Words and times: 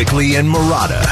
Bickley 0.00 0.36
and 0.36 0.48
Marotta. 0.48 1.04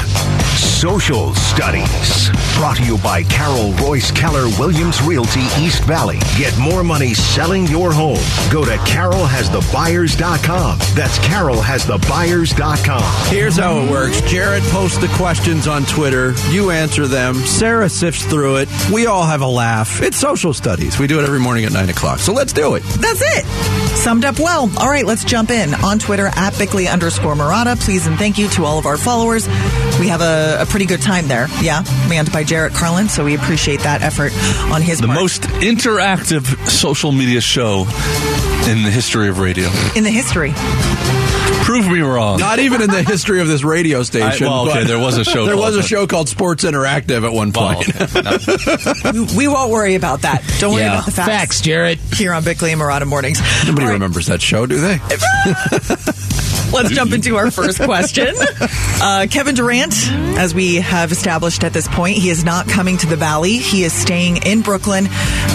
Social 0.57 1.35
Studies. 1.35 2.48
Brought 2.59 2.77
to 2.79 2.85
you 2.85 2.99
by 2.99 3.23
Carol 3.23 3.73
Royce 3.75 4.11
Keller 4.11 4.49
Williams 4.59 5.01
Realty 5.03 5.43
East 5.61 5.85
Valley. 5.85 6.19
Get 6.37 6.59
more 6.59 6.83
money 6.83 7.15
selling 7.15 7.69
your 7.69 7.93
home. 7.93 8.19
Go 8.51 8.65
to 8.65 8.73
carolhasthebuyers.com. 8.79 10.79
That's 10.97 11.19
carolhasthebuyers.com. 11.21 13.33
Here's 13.33 13.57
how 13.57 13.79
it 13.79 13.89
works 13.89 14.21
Jared 14.23 14.65
posts 14.65 14.99
the 14.99 15.07
questions 15.15 15.69
on 15.69 15.85
Twitter. 15.85 16.35
You 16.51 16.73
answer 16.73 17.07
them. 17.07 17.37
Sarah 17.37 17.89
sifts 17.89 18.25
through 18.25 18.57
it. 18.57 18.69
We 18.93 19.07
all 19.07 19.25
have 19.25 19.43
a 19.43 19.47
laugh. 19.47 20.03
It's 20.03 20.17
social 20.17 20.53
studies. 20.53 20.99
We 20.99 21.07
do 21.07 21.21
it 21.21 21.23
every 21.23 21.39
morning 21.39 21.65
at 21.65 21.71
9 21.73 21.91
o'clock. 21.91 22.19
So 22.19 22.33
let's 22.33 22.53
do 22.53 22.75
it. 22.75 22.83
That's 22.83 23.23
it. 23.23 23.45
Summed 23.97 24.25
up 24.25 24.41
well. 24.41 24.69
All 24.79 24.89
right, 24.89 25.07
let's 25.07 25.23
jump 25.25 25.51
in. 25.51 25.75
On 25.75 26.01
Twitter, 26.01 26.31
at 26.35 26.59
Bickley 26.59 26.89
underscore 26.89 27.37
Marotta. 27.37 27.79
Please 27.81 28.09
and 28.09 28.19
thank 28.19 28.37
you 28.37 28.49
to 28.49 28.65
all 28.65 28.81
of 28.81 28.87
our 28.87 28.97
followers. 28.97 29.47
We 30.01 30.09
have 30.09 30.23
a, 30.23 30.59
a 30.63 30.67
pretty 30.67 30.87
good 30.87 31.03
time 31.03 31.29
there. 31.29 31.47
Yeah, 31.61 31.85
manned 32.09 32.33
by 32.33 32.43
Jarrett 32.49 32.73
Carlin, 32.73 33.09
so 33.09 33.25
we 33.25 33.35
appreciate 33.35 33.81
that 33.81 34.01
effort 34.03 34.33
on 34.73 34.81
his 34.83 35.01
The 35.01 35.07
part. 35.07 35.21
most 35.21 35.43
interactive 35.43 36.45
social 36.69 37.13
media 37.13 37.41
show 37.43 37.83
in 38.69 38.83
the 38.83 38.91
history 38.91 39.29
of 39.29 39.39
radio. 39.39 39.69
in 39.95 40.03
the 40.05 40.11
history. 40.11 40.53
Prove 41.65 41.87
me 41.87 42.01
wrong. 42.01 42.39
Not 42.41 42.61
even 42.61 42.81
in 42.81 42.89
the 42.91 43.03
history 43.03 43.41
of 43.43 43.49
this 43.49 43.63
radio 43.63 44.03
station. 44.03 44.47
I- 44.47 44.51
well, 44.51 44.71
okay, 44.71 44.85
there 44.85 44.99
was 44.99 45.19
a 45.19 45.25
show 45.25 45.45
There 45.45 45.55
called 45.55 45.75
was 45.75 45.77
a 45.77 45.83
show 45.87 46.07
called 46.07 46.29
Sports 46.31 46.65
Interactive 46.65 47.27
at 47.27 47.33
one 47.33 47.53
Well, 47.53 47.75
point. 47.75 47.89
okay. 48.01 48.23
No. 48.23 49.13
We- 49.37 49.37
We 49.37 49.49
won't 49.49 49.71
worry 49.71 49.95
about 49.95 50.23
that. 50.23 50.43
Don't 50.59 50.73
worry 50.73 50.85
Yeah, 50.85 50.95
about 50.95 51.05
the 51.05 51.13
facts. 51.13 51.29
facts, 51.29 51.61
Jarrett. 51.61 51.99
Here 52.15 52.33
on 52.33 52.43
Bickley 52.45 52.73
and 52.73 52.81
Marotta 52.81 53.05
Mornings. 53.07 53.39
Nobody 53.67 53.83
All 53.83 53.89
right, 53.89 53.93
remembers 53.95 54.27
that 54.27 54.41
show, 54.41 54.65
do 54.65 54.79
they? 54.81 54.99
Let's 56.73 56.91
jump 56.91 57.13
into 57.13 57.37
our 57.37 57.51
first 57.51 57.81
question. 57.81 58.35
Uh, 59.01 59.29
Kevin 59.31 59.55
Durant, 59.55 59.95
as 60.39 60.53
we 60.53 60.77
have 60.77 61.13
established 61.13 61.63
at 61.63 61.73
this 61.73 61.87
point, 61.87 62.17
he 62.17 62.31
is 62.31 62.45
not 62.45 62.69
coming 62.69 62.97
to 62.97 63.07
the 63.07 63.15
Valley. 63.15 63.59
He 63.59 63.85
is 63.85 63.93
staying 63.93 64.39
in 64.39 64.61
Brooklyn 64.61 65.07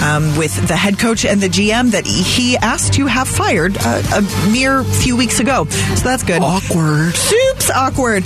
um, 0.01 0.37
with 0.37 0.65
the 0.69 0.77
head 0.77 0.97
coach 0.97 1.25
and 1.25 1.41
the 1.41 1.49
GM 1.49 1.91
that 1.91 2.05
he 2.07 2.55
asked 2.55 2.93
to 2.93 3.05
have 3.05 3.27
fired 3.27 3.75
uh, 3.81 4.01
a 4.15 4.49
mere 4.49 4.85
few 4.85 5.17
weeks 5.17 5.41
ago. 5.41 5.65
So 5.65 6.05
that's 6.05 6.23
good. 6.23 6.41
Awkward. 6.41 7.13
Soups 7.15 7.69
awkward. 7.69 8.23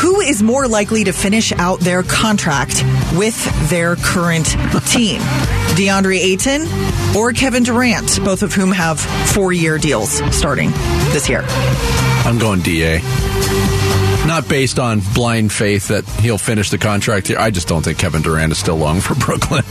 Who 0.00 0.18
is 0.20 0.42
more 0.42 0.66
likely 0.66 1.04
to 1.04 1.12
finish 1.12 1.52
out 1.52 1.78
their 1.78 2.02
contract 2.02 2.82
with 3.14 3.70
their 3.70 3.94
current 3.94 4.46
team? 4.90 5.20
DeAndre 5.76 6.18
Ayton 6.18 6.66
or 7.16 7.32
Kevin 7.32 7.62
Durant, 7.62 8.18
both 8.24 8.42
of 8.42 8.52
whom 8.52 8.72
have 8.72 8.98
four 8.98 9.52
year 9.52 9.78
deals 9.78 10.22
starting 10.34 10.70
this 11.12 11.28
year. 11.28 11.44
I'm 12.26 12.38
going 12.38 12.60
DA. 12.60 13.00
Not 14.26 14.48
based 14.48 14.80
on 14.80 15.00
blind 15.14 15.52
faith 15.52 15.88
that 15.88 16.04
he'll 16.20 16.36
finish 16.38 16.70
the 16.70 16.78
contract 16.78 17.28
here. 17.28 17.38
I 17.38 17.50
just 17.50 17.68
don't 17.68 17.82
think 17.84 17.98
Kevin 17.98 18.22
Durant 18.22 18.50
is 18.50 18.58
still 18.58 18.76
long 18.76 19.00
for 19.00 19.14
Brooklyn. 19.24 19.62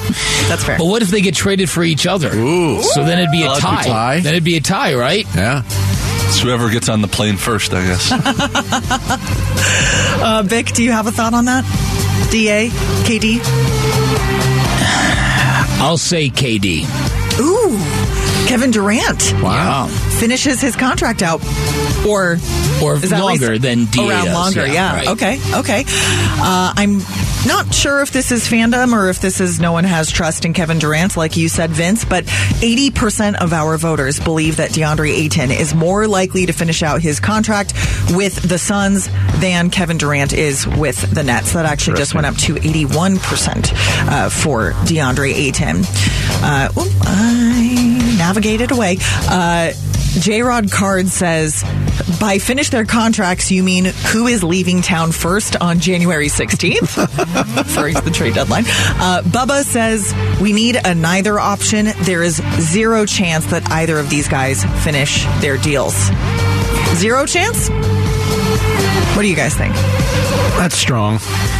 That's 0.48 0.64
fair. 0.64 0.78
But 0.78 0.86
what 0.86 1.02
if 1.02 1.10
they 1.10 1.20
get 1.22 1.36
traded 1.36 1.70
for 1.70 1.84
each 1.84 2.08
other? 2.08 2.30
Ooh. 2.34 2.82
So 2.82 3.04
then 3.04 3.20
it'd 3.20 3.32
be 3.32 3.44
a 3.44 3.48
That'd 3.48 3.62
be 3.62 3.68
tie. 3.68 3.84
tie. 3.84 4.20
Then 4.22 4.34
it'd 4.34 4.44
be 4.46 4.56
a 4.56 4.62
tie, 4.62 4.94
right? 4.96 5.26
Yeah. 5.36 5.64
It's 5.68 6.40
whoever 6.40 6.70
gets 6.70 6.88
on 6.88 7.02
the 7.02 7.08
plane 7.10 7.36
first, 7.38 7.74
I 7.74 7.84
guess. 7.86 8.12
Uh, 10.18 10.42
Vic, 10.46 10.68
do 10.68 10.82
you 10.84 10.92
have 10.92 11.08
a 11.08 11.12
thought 11.12 11.34
on 11.34 11.46
that? 11.46 11.64
DA, 12.32 12.70
KD? 13.04 13.40
I'll 15.82 15.98
say 15.98 16.30
KD. 16.30 16.84
Ooh, 17.40 18.48
Kevin 18.48 18.72
Durant 18.72 19.34
Wow. 19.44 19.88
Finishes 20.20 20.62
his 20.62 20.76
contract 20.76 21.22
out, 21.22 21.42
or 22.08 22.38
Or 22.82 22.98
longer 22.98 23.58
than 23.58 23.86
DA 23.86 24.10
around 24.10 24.26
does, 24.26 24.34
longer. 24.34 24.66
yeah, 24.68 24.74
Yeah. 24.74 24.94
right. 24.96 25.08
Okay. 25.10 25.40
Okay. 25.54 25.86
Uh, 25.88 26.74
I'm 26.76 27.02
not 27.48 27.74
sure 27.74 28.02
if 28.02 28.12
this 28.12 28.32
is 28.32 28.48
fandom 28.48 28.94
or 28.94 29.10
if 29.10 29.20
this 29.22 29.40
is 29.40 29.60
no 29.60 29.72
one 29.72 29.84
has 29.84 30.10
trust 30.12 30.46
in 30.46 30.54
Kevin 30.54 30.80
Durant, 30.80 31.16
like 31.18 31.38
you 31.38 31.48
said, 31.50 31.72
Vince. 31.72 32.04
But 32.06 32.26
80% 32.26 33.36
of 33.36 33.54
our 33.54 33.78
voters 33.78 34.20
believe 34.20 34.58
that 34.58 34.72
DeAndre 34.72 35.10
Ayton 35.12 35.52
is 35.52 35.74
more 35.76 36.08
likely 36.08 36.46
to 36.48 36.54
finish 36.54 36.82
out 36.84 37.02
his 37.02 37.20
contract 37.20 37.74
with 38.12 38.36
the 38.48 38.58
Suns 38.58 39.10
than 39.40 39.70
Kevin 39.70 39.98
Durant 39.98 40.34
is 40.34 40.66
with 40.68 41.00
the 41.14 41.24
Nets. 41.24 41.54
That 41.54 41.66
actually 41.66 41.98
just 41.98 42.14
went 42.16 42.26
up 42.26 42.36
to 42.38 42.56
81% 42.56 43.74
uh, 44.10 44.30
for 44.30 44.72
DeAndre 44.86 45.34
Ayton. 45.34 45.84
Uh, 46.44 46.70
I 47.04 48.16
navigated 48.18 48.72
away. 48.72 48.98
Uh, 49.30 49.72
J 50.20 50.42
Rod 50.42 50.72
Card 50.72 51.08
says, 51.08 51.64
by 52.20 52.38
finish 52.40 52.70
their 52.70 52.86
contracts, 52.86 53.52
you 53.52 53.64
mean 53.64 53.86
who 53.86 54.28
is 54.28 54.44
leaving 54.44 54.82
town 54.82 55.12
first 55.12 55.56
on 55.62 55.80
January 55.80 56.28
16th? 56.28 57.58
Referring 57.58 57.96
to 57.96 58.02
the 58.02 58.12
trade 58.12 58.34
deadline. 58.34 58.64
Uh, 58.66 59.22
Bubba 59.26 59.64
says, 59.64 60.14
we 60.42 60.54
need 60.54 60.78
a 60.84 60.96
neither 60.96 61.40
option. 61.40 61.88
There 62.02 62.24
is 62.24 62.38
zero 62.60 63.06
chance 63.06 63.46
that 63.48 63.70
either 63.70 64.00
of 64.00 64.10
these 64.10 64.28
guys 64.28 64.64
finish 64.84 65.26
their 65.42 65.58
deals. 65.58 65.96
Zero 66.96 67.26
chance? 67.26 67.70
What 69.16 69.22
do 69.22 69.28
you 69.30 69.36
guys 69.36 69.56
think? 69.56 69.74
That's 70.58 70.76
strong. 70.78 71.20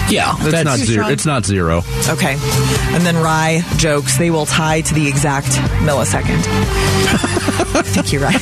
Yeah, 0.10 0.34
It's 0.40 0.52
that's 0.52 0.66
not 0.66 0.78
zero. 0.78 0.92
strong. 1.04 1.12
It's 1.12 1.26
not 1.26 1.46
zero. 1.46 1.84
Okay. 2.10 2.34
And 2.94 3.04
then 3.06 3.16
Rye 3.18 3.64
jokes 3.78 4.18
they 4.18 4.30
will 4.30 4.46
tie 4.46 4.82
to 4.82 4.94
the 4.94 5.08
exact 5.08 5.48
millisecond. 5.84 6.44
Thank 7.86 8.14
you, 8.14 8.20
Rye. 8.20 8.34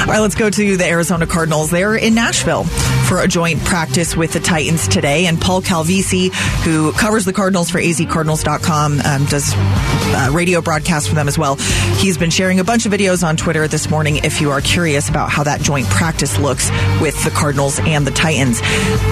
All 0.00 0.06
right, 0.06 0.20
let's 0.20 0.34
go 0.34 0.48
to 0.50 0.76
the 0.76 0.84
Arizona 0.86 1.26
Cardinals. 1.26 1.70
They're 1.70 1.94
in 1.96 2.14
Nashville 2.14 2.64
for 3.10 3.20
a 3.20 3.26
joint 3.26 3.58
practice 3.64 4.16
with 4.16 4.32
the 4.32 4.38
Titans 4.38 4.86
today. 4.86 5.26
And 5.26 5.40
Paul 5.40 5.62
Calvisi, 5.62 6.32
who 6.62 6.92
covers 6.92 7.24
the 7.24 7.32
Cardinals 7.32 7.68
for 7.68 7.80
azcardinals.com, 7.80 9.00
um, 9.00 9.24
does 9.24 9.52
uh, 9.52 10.30
radio 10.32 10.60
broadcasts 10.60 11.08
for 11.08 11.16
them 11.16 11.26
as 11.26 11.36
well. 11.36 11.56
He's 11.98 12.16
been 12.16 12.30
sharing 12.30 12.60
a 12.60 12.64
bunch 12.64 12.86
of 12.86 12.92
videos 12.92 13.26
on 13.26 13.36
Twitter 13.36 13.66
this 13.66 13.90
morning 13.90 14.18
if 14.18 14.40
you 14.40 14.52
are 14.52 14.60
curious 14.60 15.08
about 15.08 15.28
how 15.28 15.42
that 15.42 15.60
joint 15.60 15.88
practice 15.88 16.38
looks 16.38 16.70
with 17.00 17.20
the 17.24 17.30
Cardinals 17.30 17.80
and 17.80 18.06
the 18.06 18.12
Titans. 18.12 18.62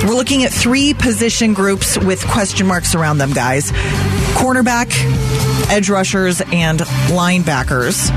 We're 0.05 0.15
looking 0.15 0.45
at 0.45 0.53
three 0.53 0.95
position 0.95 1.53
groups 1.53 1.99
with 1.99 2.25
question 2.29 2.69
marks 2.69 2.95
around 2.95 3.19
them, 3.19 3.33
guys 3.33 3.73
cornerback, 4.39 4.89
edge 5.69 5.91
rushers, 5.91 6.41
and 6.53 6.79
linebackers. 7.11 8.09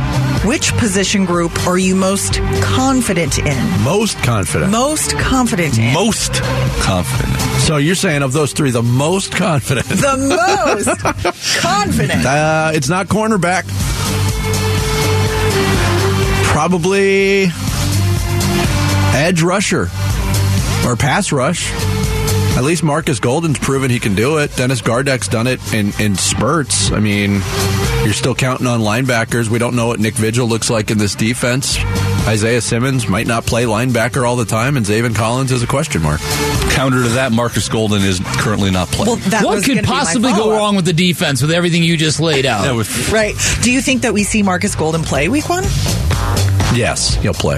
Which 0.46 0.74
position 0.78 1.26
group 1.26 1.68
are 1.68 1.78
you 1.78 1.96
most 1.96 2.40
confident 2.64 3.38
in? 3.38 3.84
Most 3.84 4.18
confident. 4.24 4.72
Most 4.72 5.16
confident 5.20 5.78
in? 5.78 5.94
Most 5.94 6.34
confident. 6.82 7.40
so 7.62 7.78
you're 7.78 7.94
saying 7.94 8.24
of 8.24 8.34
those 8.34 8.52
three, 8.52 8.72
the 8.72 8.82
most 8.82 9.32
confident? 9.36 9.86
the 9.88 10.18
most 10.18 11.60
confident. 11.62 12.26
Uh, 12.26 12.72
it's 12.74 12.90
not 12.90 13.08
cornerback. 13.08 13.66
Probably 16.46 17.46
edge 19.16 19.44
rusher 19.44 19.90
or 20.88 20.96
pass 20.96 21.32
rush. 21.32 21.72
At 22.58 22.64
least 22.64 22.82
Marcus 22.84 23.20
Golden's 23.20 23.60
proven 23.60 23.92
he 23.92 24.00
can 24.00 24.16
do 24.16 24.40
it. 24.40 24.56
Dennis 24.56 24.82
Gardeck's 24.82 25.28
done 25.28 25.46
it 25.46 25.62
in, 25.74 25.94
in 26.00 26.16
spurts. 26.16 26.92
I 26.92 27.00
mean, 27.00 27.42
you're 28.04 28.14
still 28.14 28.36
counting 28.36 28.68
on 28.68 28.82
linebackers. 28.82 29.50
We 29.50 29.60
don't 29.60 29.76
know 29.76 29.88
what 29.88 30.00
Nick 30.00 30.16
Vigil 30.16 30.48
looks 30.48 30.70
like 30.70 30.92
in 30.92 30.98
this 30.98 31.16
defense. 31.16 31.78
Isaiah 32.28 32.62
Simmons 32.62 33.08
might 33.08 33.28
not 33.28 33.46
play 33.46 33.64
linebacker 33.64 34.28
all 34.28 34.36
the 34.36 34.46
time, 34.46 34.78
and 34.78 34.86
Zaven 34.86 35.16
Collins 35.16 35.52
is 35.52 35.64
a 35.64 35.68
question 35.68 36.02
mark. 36.02 36.20
Counter 36.72 37.04
to 37.04 37.10
that, 37.10 37.32
Marcus 37.32 37.68
Golden 37.68 38.02
is 38.04 38.20
currently 38.24 38.72
not 38.72 38.88
playing. 38.90 39.08
Well, 39.08 39.16
that 39.30 39.44
what 39.44 39.64
could 39.64 39.76
gonna 39.76 39.82
be 39.82 39.88
my 39.88 39.94
possibly 39.94 40.32
go 40.34 40.52
wrong 40.52 40.76
with 40.76 40.86
the 40.86 40.94
defense 40.94 41.42
with 41.42 41.52
everything 41.52 41.84
you 41.84 41.98
just 41.98 42.20
laid 42.20 42.46
out? 42.46 42.66
yeah, 42.66 42.74
with 42.74 43.12
Right. 43.12 43.36
Do 43.62 43.72
you 43.72 43.82
think 43.82 44.04
that 44.04 44.14
we 44.14 44.24
see 44.24 44.44
Marcus 44.44 44.76
Golden 44.76 45.04
play 45.04 45.30
week 45.30 45.50
one? 45.50 45.64
Yes, 46.74 47.16
he'll 47.16 47.34
play. 47.34 47.58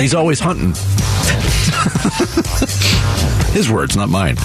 He's 0.00 0.14
always 0.14 0.40
hunting. 0.40 0.72
His 3.52 3.70
words, 3.70 3.96
not 3.96 4.08
mine. 4.08 4.36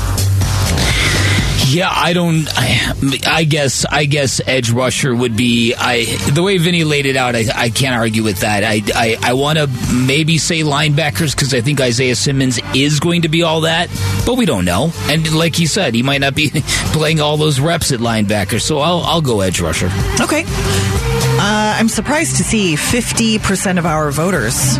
Yeah, 1.69 1.91
I 1.93 2.13
don't. 2.13 2.47
I, 2.49 3.21
I 3.27 3.43
guess. 3.43 3.85
I 3.85 4.05
guess 4.05 4.41
edge 4.45 4.71
rusher 4.71 5.13
would 5.13 5.35
be. 5.35 5.73
I 5.77 6.05
the 6.31 6.41
way 6.41 6.57
Vinny 6.57 6.83
laid 6.83 7.05
it 7.05 7.17
out. 7.17 7.35
I, 7.35 7.45
I 7.55 7.69
can't 7.69 7.95
argue 7.95 8.23
with 8.23 8.39
that. 8.39 8.63
I 8.63 8.81
I, 8.95 9.17
I 9.21 9.33
want 9.33 9.57
to 9.57 9.67
maybe 9.93 10.37
say 10.37 10.61
linebackers 10.61 11.35
because 11.35 11.53
I 11.53 11.61
think 11.61 11.81
Isaiah 11.81 12.15
Simmons 12.15 12.59
is 12.73 12.99
going 12.99 13.23
to 13.23 13.29
be 13.29 13.43
all 13.43 13.61
that, 13.61 13.89
but 14.25 14.35
we 14.35 14.45
don't 14.45 14.65
know. 14.65 14.91
And 15.09 15.35
like 15.35 15.55
he 15.55 15.65
said, 15.65 15.93
he 15.93 16.03
might 16.03 16.21
not 16.21 16.35
be 16.35 16.49
playing 16.93 17.19
all 17.19 17.37
those 17.37 17.59
reps 17.59 17.91
at 17.91 17.99
linebacker. 17.99 18.61
So 18.61 18.79
I'll 18.79 19.01
I'll 19.01 19.21
go 19.21 19.41
edge 19.41 19.59
rusher. 19.59 19.89
Okay. 20.21 20.43
Uh, 21.39 21.75
I'm 21.79 21.89
surprised 21.89 22.37
to 22.37 22.43
see 22.43 22.75
50% 22.75 23.77
of 23.77 23.85
our 23.85 24.09
voters 24.11 24.77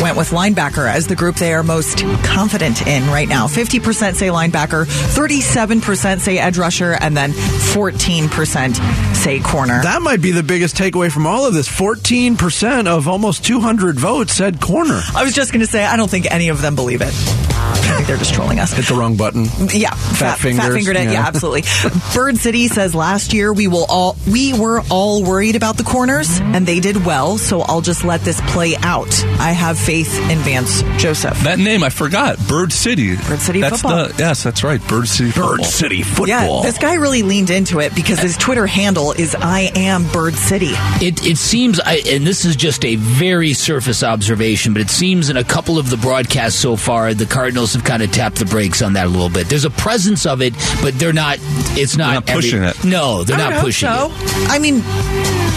went 0.00 0.16
with 0.16 0.30
linebacker 0.30 0.90
as 0.90 1.06
the 1.06 1.16
group 1.16 1.36
they 1.36 1.52
are 1.52 1.62
most 1.62 1.98
confident 2.22 2.86
in 2.86 3.06
right 3.08 3.28
now. 3.28 3.46
50% 3.46 4.14
say 4.14 4.28
linebacker, 4.28 4.84
37% 4.84 6.20
say 6.20 6.38
edge 6.38 6.58
rusher, 6.58 6.92
and 6.92 7.16
then 7.16 7.32
14% 7.32 9.16
say 9.16 9.40
corner. 9.40 9.82
That 9.82 10.02
might 10.02 10.22
be 10.22 10.30
the 10.30 10.42
biggest 10.42 10.76
takeaway 10.76 11.10
from 11.10 11.26
all 11.26 11.46
of 11.46 11.54
this. 11.54 11.68
14% 11.68 12.86
of 12.86 13.08
almost 13.08 13.44
200 13.44 13.98
votes 13.98 14.34
said 14.34 14.60
corner. 14.60 15.00
I 15.14 15.24
was 15.24 15.34
just 15.34 15.52
going 15.52 15.60
to 15.60 15.70
say, 15.70 15.84
I 15.84 15.96
don't 15.96 16.10
think 16.10 16.30
any 16.30 16.48
of 16.48 16.62
them 16.62 16.74
believe 16.74 17.00
it. 17.02 17.57
I 17.60 17.94
think 17.96 18.06
they're 18.08 18.16
just 18.16 18.34
trolling 18.34 18.58
us. 18.60 18.72
Hit 18.72 18.86
the 18.86 18.94
wrong 18.94 19.16
button. 19.16 19.46
Yeah, 19.72 19.90
Fat 19.94 20.38
fingers, 20.38 20.64
Fat 20.66 20.72
fingered 20.72 20.96
it. 20.96 21.04
yeah. 21.04 21.12
Yeah. 21.12 21.26
absolutely. 21.26 21.62
Bird 22.14 22.36
City 22.36 22.68
says 22.68 22.94
last 22.94 23.32
year 23.32 23.52
we 23.52 23.66
will 23.68 23.86
all 23.88 24.16
we 24.30 24.52
were 24.58 24.82
all 24.90 25.22
worried 25.24 25.56
about 25.56 25.76
the 25.76 25.82
corners, 25.84 26.38
and 26.40 26.66
they 26.66 26.80
did 26.80 27.04
well. 27.04 27.38
So 27.38 27.60
I'll 27.62 27.80
just 27.80 28.04
let 28.04 28.20
this 28.22 28.40
play 28.52 28.76
out. 28.76 29.08
I 29.40 29.52
have 29.52 29.78
faith 29.78 30.16
in 30.30 30.38
Vance 30.38 30.82
Joseph. 31.02 31.38
That 31.42 31.58
name 31.58 31.82
I 31.82 31.88
forgot. 31.90 32.38
Bird 32.48 32.72
City. 32.72 33.16
Bird 33.16 33.40
City 33.40 33.60
that's 33.60 33.82
football. 33.82 34.08
The, 34.08 34.14
yes, 34.18 34.42
that's 34.42 34.62
right. 34.64 34.80
Bird 34.88 35.08
City. 35.08 35.30
Bird 35.30 35.34
football. 35.60 35.64
City 35.64 35.96
Yeah, 35.98 36.04
football. 36.40 36.62
this 36.62 36.78
guy 36.78 36.94
really 36.94 37.22
leaned 37.22 37.50
into 37.50 37.80
it 37.80 37.94
because 37.94 38.18
his 38.20 38.36
Twitter 38.36 38.66
handle 38.66 39.12
is 39.12 39.34
I 39.34 39.70
am 39.74 40.06
Bird 40.12 40.34
City. 40.34 40.70
It, 41.00 41.24
it 41.26 41.36
seems, 41.38 41.80
I, 41.80 42.02
and 42.08 42.26
this 42.26 42.44
is 42.44 42.56
just 42.56 42.84
a 42.84 42.96
very 42.96 43.52
surface 43.52 44.02
observation, 44.02 44.72
but 44.72 44.82
it 44.82 44.90
seems 44.90 45.30
in 45.30 45.36
a 45.36 45.44
couple 45.44 45.78
of 45.78 45.90
the 45.90 45.96
broadcasts 45.96 46.58
so 46.58 46.76
far, 46.76 47.14
the 47.14 47.26
Cardinals 47.48 47.72
have 47.72 47.82
kind 47.84 48.02
of 48.02 48.12
tapped 48.12 48.36
the 48.36 48.44
brakes 48.44 48.82
on 48.82 48.92
that 48.92 49.06
a 49.06 49.08
little 49.08 49.30
bit. 49.30 49.48
There's 49.48 49.64
a 49.64 49.70
presence 49.70 50.26
of 50.26 50.42
it, 50.42 50.52
but 50.82 50.92
they're 50.98 51.14
not. 51.14 51.38
It's 51.80 51.96
not, 51.96 52.12
not 52.12 52.26
pushing 52.26 52.62
it. 52.62 52.84
No, 52.84 53.24
they're 53.24 53.38
I 53.38 53.48
not 53.52 53.64
pushing 53.64 53.88
so. 53.88 54.08
it. 54.12 54.50
I 54.50 54.58
mean, 54.58 54.82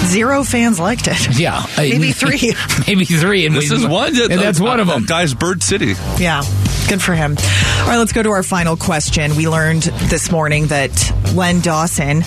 zero 0.07 0.45
fans 0.45 0.79
liked 0.79 1.07
it. 1.09 1.37
Yeah, 1.37 1.65
Maybe 1.77 2.13
three. 2.13 2.53
maybe 2.87 3.03
three, 3.03 3.45
and 3.45 3.53
This 3.53 3.69
we- 3.71 3.75
is 3.75 3.85
one. 3.85 4.15
and 4.15 4.39
that's 4.39 4.57
one 4.61 4.79
of 4.79 4.87
them. 4.87 5.01
That 5.01 5.09
guy's 5.09 5.33
Bird 5.33 5.61
City. 5.63 5.95
Yeah, 6.17 6.43
good 6.87 7.01
for 7.01 7.13
him. 7.13 7.35
All 7.37 7.87
right, 7.87 7.97
let's 7.97 8.13
go 8.13 8.23
to 8.23 8.29
our 8.29 8.43
final 8.43 8.77
question. 8.77 9.35
We 9.35 9.49
learned 9.49 9.83
this 9.83 10.31
morning 10.31 10.67
that 10.67 10.91
Len 11.35 11.59
Dawson, 11.59 12.21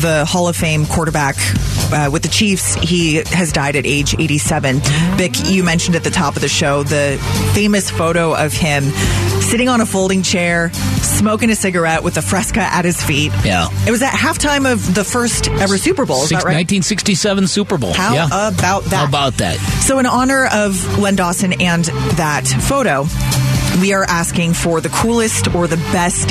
the 0.00 0.24
Hall 0.24 0.48
of 0.48 0.56
Fame 0.56 0.86
quarterback 0.86 1.36
uh, 1.92 2.10
with 2.12 2.22
the 2.22 2.28
Chiefs, 2.28 2.74
he 2.74 3.16
has 3.26 3.52
died 3.52 3.76
at 3.76 3.86
age 3.86 4.14
87. 4.18 4.80
Vic, 5.16 5.32
you 5.46 5.64
mentioned 5.64 5.96
at 5.96 6.04
the 6.04 6.10
top 6.10 6.36
of 6.36 6.42
the 6.42 6.48
show 6.48 6.82
the 6.82 7.18
famous 7.54 7.90
photo 7.90 8.34
of 8.34 8.52
him 8.52 8.84
sitting 9.40 9.68
on 9.68 9.80
a 9.80 9.86
folding 9.86 10.22
chair, 10.22 10.72
smoking 10.72 11.50
a 11.50 11.54
cigarette 11.54 12.02
with 12.02 12.16
a 12.16 12.22
fresca 12.22 12.60
at 12.60 12.84
his 12.84 13.02
feet. 13.02 13.32
Yeah. 13.44 13.68
It 13.86 13.90
was 13.90 14.02
at 14.02 14.12
halftime 14.12 14.70
of 14.70 14.94
the 14.94 15.04
first 15.04 15.48
ever 15.48 15.78
Super 15.78 16.04
Bowl. 16.04 16.22
Is 16.22 16.28
Six- 16.28 16.42
that 16.42 16.48
right? 16.48 16.56
1967 16.56 17.46
Super 17.46 17.78
Bowl. 17.78 17.92
How 17.92 18.14
yeah. 18.14 18.26
about 18.26 18.84
that? 18.84 18.96
How 18.96 19.06
about 19.06 19.34
that? 19.38 19.56
So, 19.82 19.98
in 19.98 20.06
honor 20.06 20.46
of 20.52 20.98
Len 20.98 21.16
Dawson 21.16 21.60
and 21.60 21.84
that 22.16 22.46
photo, 22.46 23.06
we 23.80 23.92
are 23.92 24.04
asking 24.04 24.54
for 24.54 24.80
the 24.80 24.88
coolest 24.88 25.54
or 25.54 25.66
the 25.66 25.76
best 25.92 26.30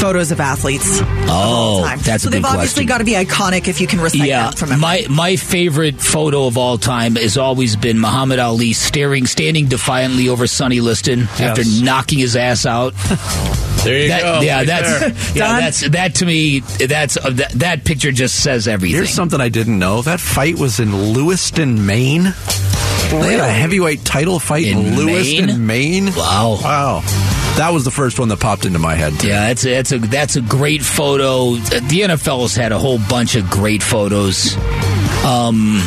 photos 0.00 0.30
of 0.30 0.40
athletes. 0.40 1.00
of 1.00 1.08
all 1.28 1.80
Oh, 1.80 1.84
time. 1.84 1.98
that's 2.00 2.22
so 2.22 2.28
a 2.28 2.32
they've 2.32 2.42
good 2.42 2.48
obviously 2.52 2.84
got 2.84 2.98
to 2.98 3.04
be 3.04 3.12
iconic 3.12 3.68
if 3.68 3.80
you 3.80 3.86
can 3.86 4.00
recite 4.00 4.26
Yeah, 4.28 4.44
them 4.44 4.52
from 4.54 4.68
memory. 4.70 4.80
my 4.80 5.06
my 5.08 5.36
favorite 5.36 6.00
photo 6.00 6.46
of 6.46 6.56
all 6.56 6.78
time 6.78 7.16
has 7.16 7.36
always 7.36 7.76
been 7.76 7.98
Muhammad 7.98 8.38
Ali 8.38 8.72
staring, 8.72 9.26
standing 9.26 9.66
defiantly 9.66 10.28
over 10.28 10.46
Sonny 10.46 10.80
Liston 10.80 11.22
after 11.38 11.62
knocking 11.82 12.18
his 12.18 12.36
ass 12.36 12.64
out. 12.66 12.94
there 13.84 13.98
you 14.02 14.08
That, 14.08 14.42
yeah, 14.42 14.64
that's 14.64 15.34
yeah, 15.36 15.46
Don? 15.48 15.60
that's 15.60 15.88
that 15.90 16.14
to 16.16 16.26
me. 16.26 16.60
That's 16.60 17.16
uh, 17.16 17.30
that, 17.30 17.52
that 17.52 17.84
picture 17.84 18.12
just 18.12 18.42
says 18.42 18.66
everything. 18.68 18.96
Here's 18.96 19.10
something 19.14 19.40
I 19.40 19.48
didn't 19.48 19.78
know. 19.78 20.02
That 20.02 20.20
fight 20.20 20.56
was 20.58 20.80
in 20.80 21.12
Lewiston, 21.12 21.84
Maine. 21.86 22.34
They 23.10 23.32
had 23.32 23.40
a 23.40 23.48
heavyweight 23.50 24.04
title 24.04 24.38
fight 24.38 24.66
in, 24.66 24.78
In 24.78 24.96
Lewiston, 24.96 25.66
Maine. 25.66 26.06
Wow. 26.14 26.58
Wow. 26.62 27.00
That 27.56 27.70
was 27.72 27.84
the 27.84 27.90
first 27.90 28.18
one 28.20 28.28
that 28.28 28.38
popped 28.38 28.64
into 28.66 28.78
my 28.78 28.94
head. 28.94 29.18
Too. 29.18 29.28
Yeah, 29.28 29.48
that's 29.48 29.64
a, 29.64 29.68
that's 29.70 29.92
a 29.92 29.98
that's 29.98 30.36
a 30.36 30.40
great 30.40 30.82
photo. 30.82 31.54
The 31.56 32.00
NFL 32.02 32.42
has 32.42 32.54
had 32.54 32.70
a 32.72 32.78
whole 32.78 32.98
bunch 33.08 33.34
of 33.34 33.50
great 33.50 33.82
photos. 33.82 34.56
Um, 35.24 35.80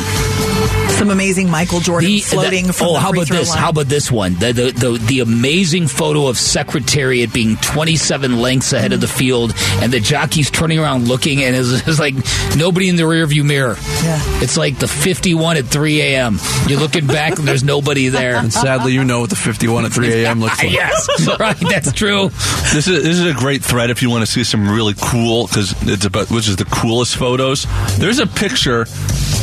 Some 1.02 1.10
amazing 1.10 1.50
Michael 1.50 1.80
Jordan 1.80 2.08
the, 2.08 2.20
floating 2.20 2.68
the- 2.68 2.72
from 2.72 2.86
oh, 2.86 2.92
the 2.92 3.00
how 3.00 3.10
about 3.10 3.26
this? 3.26 3.48
line. 3.48 3.58
How 3.58 3.70
about 3.70 3.86
this 3.88 4.08
one? 4.08 4.34
The, 4.34 4.52
the 4.52 4.70
the 4.70 4.98
the 5.04 5.18
amazing 5.18 5.88
photo 5.88 6.28
of 6.28 6.38
Secretariat 6.38 7.32
being 7.32 7.56
27 7.56 8.40
lengths 8.40 8.72
ahead 8.72 8.92
of 8.92 9.00
the 9.00 9.08
field, 9.08 9.52
and 9.80 9.92
the 9.92 9.98
jockeys 9.98 10.48
turning 10.48 10.78
around 10.78 11.08
looking, 11.08 11.42
and 11.42 11.56
it's, 11.56 11.88
it's 11.88 11.98
like 11.98 12.14
nobody 12.56 12.88
in 12.88 12.94
the 12.94 13.02
rearview 13.02 13.44
mirror. 13.44 13.74
Yeah. 14.04 14.20
It's 14.42 14.56
like 14.56 14.78
the 14.78 14.86
51 14.86 15.56
at 15.56 15.64
3 15.64 16.00
a.m. 16.02 16.38
You're 16.68 16.78
looking 16.78 17.08
back, 17.08 17.36
and 17.36 17.48
there's 17.48 17.64
nobody 17.64 18.06
there. 18.06 18.36
And 18.36 18.52
sadly, 18.52 18.92
you 18.92 19.02
know 19.02 19.22
what 19.22 19.30
the 19.30 19.34
51 19.34 19.86
at 19.86 19.92
3 19.92 20.06
a.m. 20.22 20.38
looks 20.38 20.62
like. 20.62 20.70
yes, 20.70 21.08
right. 21.40 21.58
That's 21.58 21.92
true. 21.92 22.28
This 22.72 22.86
is 22.86 23.02
this 23.02 23.18
is 23.18 23.26
a 23.26 23.34
great 23.34 23.64
thread 23.64 23.90
if 23.90 24.02
you 24.02 24.10
want 24.10 24.24
to 24.24 24.30
see 24.30 24.44
some 24.44 24.70
really 24.70 24.94
cool 24.96 25.48
because 25.48 25.74
it's 25.82 26.04
about 26.04 26.30
which 26.30 26.48
is 26.48 26.54
the 26.54 26.64
coolest 26.64 27.16
photos. 27.16 27.66
There's 27.98 28.20
a 28.20 28.26
picture 28.28 28.86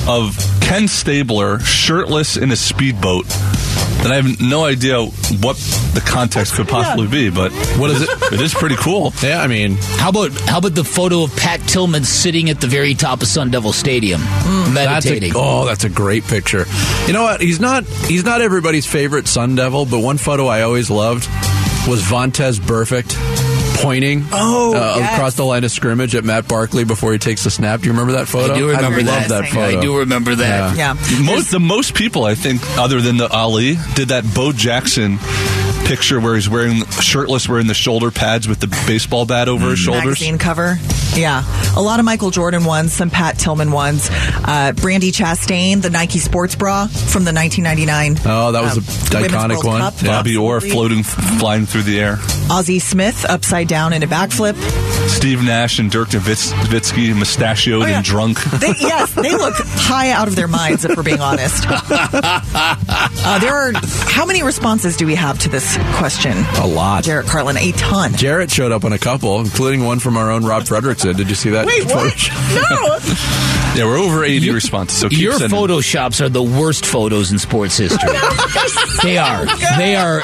of 0.08 0.38
Ken 0.62 0.88
Stabler 0.88 1.49
shirtless 1.57 2.38
in 2.38 2.51
a 2.51 2.56
speedboat 2.56 3.25
that 4.04 4.12
I 4.12 4.16
have 4.16 4.40
no 4.40 4.63
idea 4.63 5.04
what 5.04 5.57
the 5.94 6.01
context 6.06 6.54
could 6.54 6.68
possibly 6.68 7.07
be, 7.07 7.30
but 7.30 7.51
what 7.78 7.90
is 7.92 8.01
it? 8.04 8.10
It 8.30 8.42
is 8.42 8.54
pretty 8.54 8.75
cool. 8.75 9.12
Yeah, 9.24 9.42
I 9.42 9.48
mean, 9.48 9.78
How 9.98 10.10
about 10.10 10.31
how 10.42 10.60
about 10.60 10.75
the 10.75 10.84
photo 10.84 11.24
of 11.24 11.36
Pat 11.36 11.62
Tillman 11.62 12.04
sitting 12.04 12.50
at 12.51 12.62
the 12.62 12.68
very 12.68 12.94
top 12.94 13.24
of 13.24 13.28
Sun 13.28 13.50
Devil 13.50 13.74
Stadium, 13.74 14.22
hmm. 14.22 14.74
that's 14.75 15.06
a, 15.06 15.10
meditating? 15.10 15.34
oh, 15.36 15.66
that's 15.66 15.84
a 15.84 15.90
great 15.90 16.24
picture. 16.25 16.66
You 17.07 17.13
know 17.13 17.24
what? 17.24 17.42
He's 17.42 17.60
not 17.60 17.86
he's 17.86 18.24
not 18.24 18.42
everybody's 18.42 18.86
favorite 18.86 19.28
Sun 19.28 19.56
Devil, 19.56 19.86
but 19.86 20.00
one 20.00 20.19
photo 20.19 20.45
I 20.45 20.62
always 20.62 20.92
loved 20.92 21.28
was 21.88 22.02
Vontaze 22.04 22.60
Burfict 22.60 23.16
pointing 23.81 24.26
Oh, 24.31 24.76
uh, 24.76 24.96
yes. 24.98 25.14
across 25.14 25.36
the 25.36 25.46
line 25.46 25.64
of 25.64 25.72
scrimmage 25.72 26.16
at 26.16 26.24
Matt 26.24 26.48
Barkley 26.48 26.84
before 26.84 27.12
he 27.14 27.18
takes 27.20 27.44
the 27.44 27.52
snap. 27.52 27.80
Do 27.81 27.86
you 27.88 27.92
remember 27.92 28.14
that 28.14 28.28
photo? 28.28 28.54
I 28.54 28.58
do 28.58 28.70
remember 28.70 28.98
love 28.98 29.06
that. 29.06 29.30
that 29.30 29.50
photo. 29.50 29.78
I 29.78 29.81
do 29.81 30.00
remember 30.00 30.36
that. 30.36 30.76
Yeah. 30.78 30.94
Most 31.24 31.52
the 31.52 31.60
most 31.60 31.94
people 31.94 32.24
I 32.26 32.36
think, 32.36 32.62
other 32.78 33.02
than 33.02 33.18
the 33.18 33.28
Ali, 33.30 33.76
did 33.96 34.10
that 34.10 34.24
Bo 34.34 34.52
Jackson 34.52 35.18
picture 35.90 36.20
where 36.20 36.36
he's 36.36 36.48
wearing 36.48 36.86
shirtless, 37.02 37.50
wearing 37.50 37.66
the 37.66 37.74
shoulder 37.74 38.12
pads 38.12 38.48
with 38.48 38.60
the 38.60 38.68
baseball 38.86 39.26
bat 39.26 39.50
over 39.50 39.72
his 39.72 39.80
shoulders. 39.80 40.06
magazine 40.06 40.38
cover. 40.38 40.78
Yeah, 41.16 41.44
a 41.76 41.82
lot 41.82 41.98
of 42.00 42.06
Michael 42.06 42.30
Jordan 42.30 42.64
ones, 42.64 42.94
some 42.94 43.10
Pat 43.10 43.40
Tillman 43.40 43.72
ones. 43.72 44.08
Uh, 44.12 44.72
Brandi 44.76 45.12
Chastain, 45.12 45.82
the 45.82 45.90
Nike 45.90 46.20
sports 46.20 46.54
bra 46.56 46.86
from 46.86 47.24
the 47.26 47.34
1999. 47.34 48.18
Oh, 48.32 48.52
that 48.52 48.62
was 48.62 48.78
um, 48.78 48.84
a 48.84 49.28
iconic 49.28 49.66
one. 49.66 49.82
Cup. 49.82 49.96
Yeah. 50.00 50.08
Bobby 50.10 50.38
Orr 50.38 50.62
floating, 50.62 51.02
flying 51.02 51.66
through 51.66 51.82
the 51.84 52.00
air. 52.00 52.18
Ozzie 52.52 52.78
Smith 52.80 53.26
upside 53.28 53.68
down 53.68 53.92
in 53.94 54.04
a 54.04 54.08
backflip. 54.08 54.56
Steve 55.10 55.44
Nash 55.44 55.80
and 55.80 55.90
Dirk 55.90 56.10
Nowitzki 56.10 57.18
mustachioed 57.18 57.82
Oh, 57.84 57.86
yeah. 57.88 57.98
and 57.98 58.06
drunk. 58.06 58.40
They, 58.60 58.74
yes, 58.80 59.12
they 59.14 59.32
look 59.32 59.56
high 59.58 60.12
out 60.12 60.28
of 60.28 60.36
their 60.36 60.48
minds, 60.48 60.86
if 60.86 60.96
we're 60.96 61.04
being 61.04 61.20
honest. 61.22 61.66
Uh, 63.22 63.38
there 63.40 63.54
are 63.54 63.72
how 63.74 64.26
many 64.26 64.44
responses 64.44 64.96
do 64.98 65.06
we 65.06 65.16
have 65.16 65.38
to 65.40 65.50
this 65.50 65.78
question? 65.98 66.38
A 66.58 66.68
lot. 66.68 67.04
Jarrett 67.04 67.28
Carlin, 67.28 67.57
a 67.57 67.71
ton. 67.74 68.14
Jarrett 68.16 68.52
showed 68.52 68.71
up 68.71 68.83
on 68.86 68.94
a 68.94 69.00
couple, 69.00 69.40
including 69.40 69.83
one 69.83 70.00
from 70.00 70.18
our 70.18 70.31
own 70.31 70.45
Rob 70.45 70.64
Fredrickson. 70.64 71.09
Uh, 71.12 71.14
did 71.14 71.30
you 71.30 71.36
see 71.36 71.50
that? 71.52 71.66
Wait, 71.66 71.86
what? 71.86 72.30
No. 72.54 73.45
Yeah, 73.76 73.86
we're 73.86 74.00
over 74.00 74.24
80 74.26 74.50
responses. 74.50 74.98
So 75.00 75.09
keep 75.09 75.19
Your 75.19 75.33
sending. 75.33 75.57
photoshops 75.57 76.19
are 76.21 76.28
the 76.28 76.42
worst 76.42 76.88
photos 76.88 77.31
in 77.31 77.38
sports 77.38 77.78
history. 77.78 78.09
they 79.04 79.18
are. 79.18 79.45
They 79.78 79.95
are. 79.95 80.21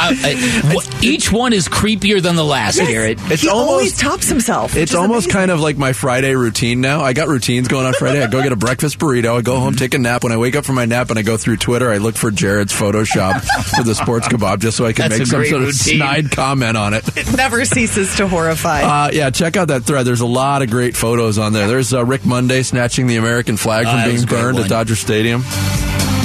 Uh, 0.00 0.14
uh, 0.24 0.72
wh- 0.80 1.04
each 1.04 1.30
one 1.30 1.52
is 1.52 1.68
creepier 1.68 2.22
than 2.22 2.36
the 2.36 2.44
last, 2.44 2.78
Garrett. 2.78 3.18
It's 3.30 3.42
he 3.42 3.48
always 3.48 3.68
almost- 3.92 4.00
tops 4.00 4.28
himself. 4.28 4.76
It's 4.76 4.94
almost 4.94 5.26
amazing. 5.26 5.32
kind 5.32 5.50
of 5.50 5.60
like 5.60 5.76
my 5.76 5.92
Friday 5.92 6.34
routine 6.34 6.80
now. 6.80 7.02
I 7.02 7.12
got 7.12 7.28
routines 7.28 7.68
going 7.68 7.86
on 7.86 7.92
Friday. 7.94 8.22
I 8.22 8.26
go 8.26 8.42
get 8.42 8.52
a 8.52 8.56
breakfast 8.56 8.98
burrito. 8.98 9.38
I 9.38 9.42
go 9.42 9.58
home, 9.60 9.74
take 9.74 9.94
a 9.94 9.98
nap. 9.98 10.22
When 10.22 10.32
I 10.32 10.36
wake 10.38 10.56
up 10.56 10.64
from 10.64 10.76
my 10.76 10.86
nap 10.86 11.10
and 11.10 11.18
I 11.18 11.22
go 11.22 11.36
through 11.36 11.58
Twitter, 11.58 11.90
I 11.90 11.98
look 11.98 12.16
for 12.16 12.30
Jared's 12.30 12.72
Photoshop 12.72 13.42
for 13.76 13.82
the 13.82 13.94
sports 13.94 14.28
kebab 14.28 14.60
just 14.60 14.76
so 14.76 14.86
I 14.86 14.92
can 14.92 15.08
That's 15.10 15.18
make 15.20 15.28
some 15.28 15.38
great 15.40 15.50
sort 15.50 15.62
of 15.62 15.74
snide 15.74 16.30
comment 16.30 16.76
on 16.76 16.94
it. 16.94 17.04
It 17.16 17.36
never 17.36 17.64
ceases 17.64 18.16
to 18.16 18.26
horrify. 18.28 18.82
Uh, 18.82 19.10
yeah, 19.12 19.30
check 19.30 19.56
out 19.56 19.68
that 19.68 19.84
thread. 19.84 20.06
There's 20.06 20.20
a 20.22 20.26
lot 20.26 20.62
of 20.62 20.70
great 20.70 20.96
photos 20.96 21.38
on 21.38 21.52
there. 21.52 21.68
There's 21.68 21.92
uh, 21.92 22.04
Rick 22.04 22.24
Monday 22.24 22.62
snatching 22.62 23.06
the 23.06 23.16
American 23.16 23.56
flag 23.56 23.86
Oh, 23.86 23.90
from 23.90 23.98
that 24.00 24.12
was 24.12 24.24
being 24.24 24.40
burned 24.40 24.58
at 24.58 24.68
Dodger 24.68 24.96
Stadium. 24.96 25.42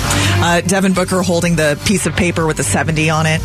Uh, 0.07 0.61
Devin 0.61 0.93
Booker 0.93 1.21
holding 1.21 1.55
the 1.55 1.79
piece 1.85 2.05
of 2.05 2.15
paper 2.15 2.45
with 2.45 2.57
the 2.57 2.63
70 2.63 3.09
on 3.09 3.25
it. 3.25 3.41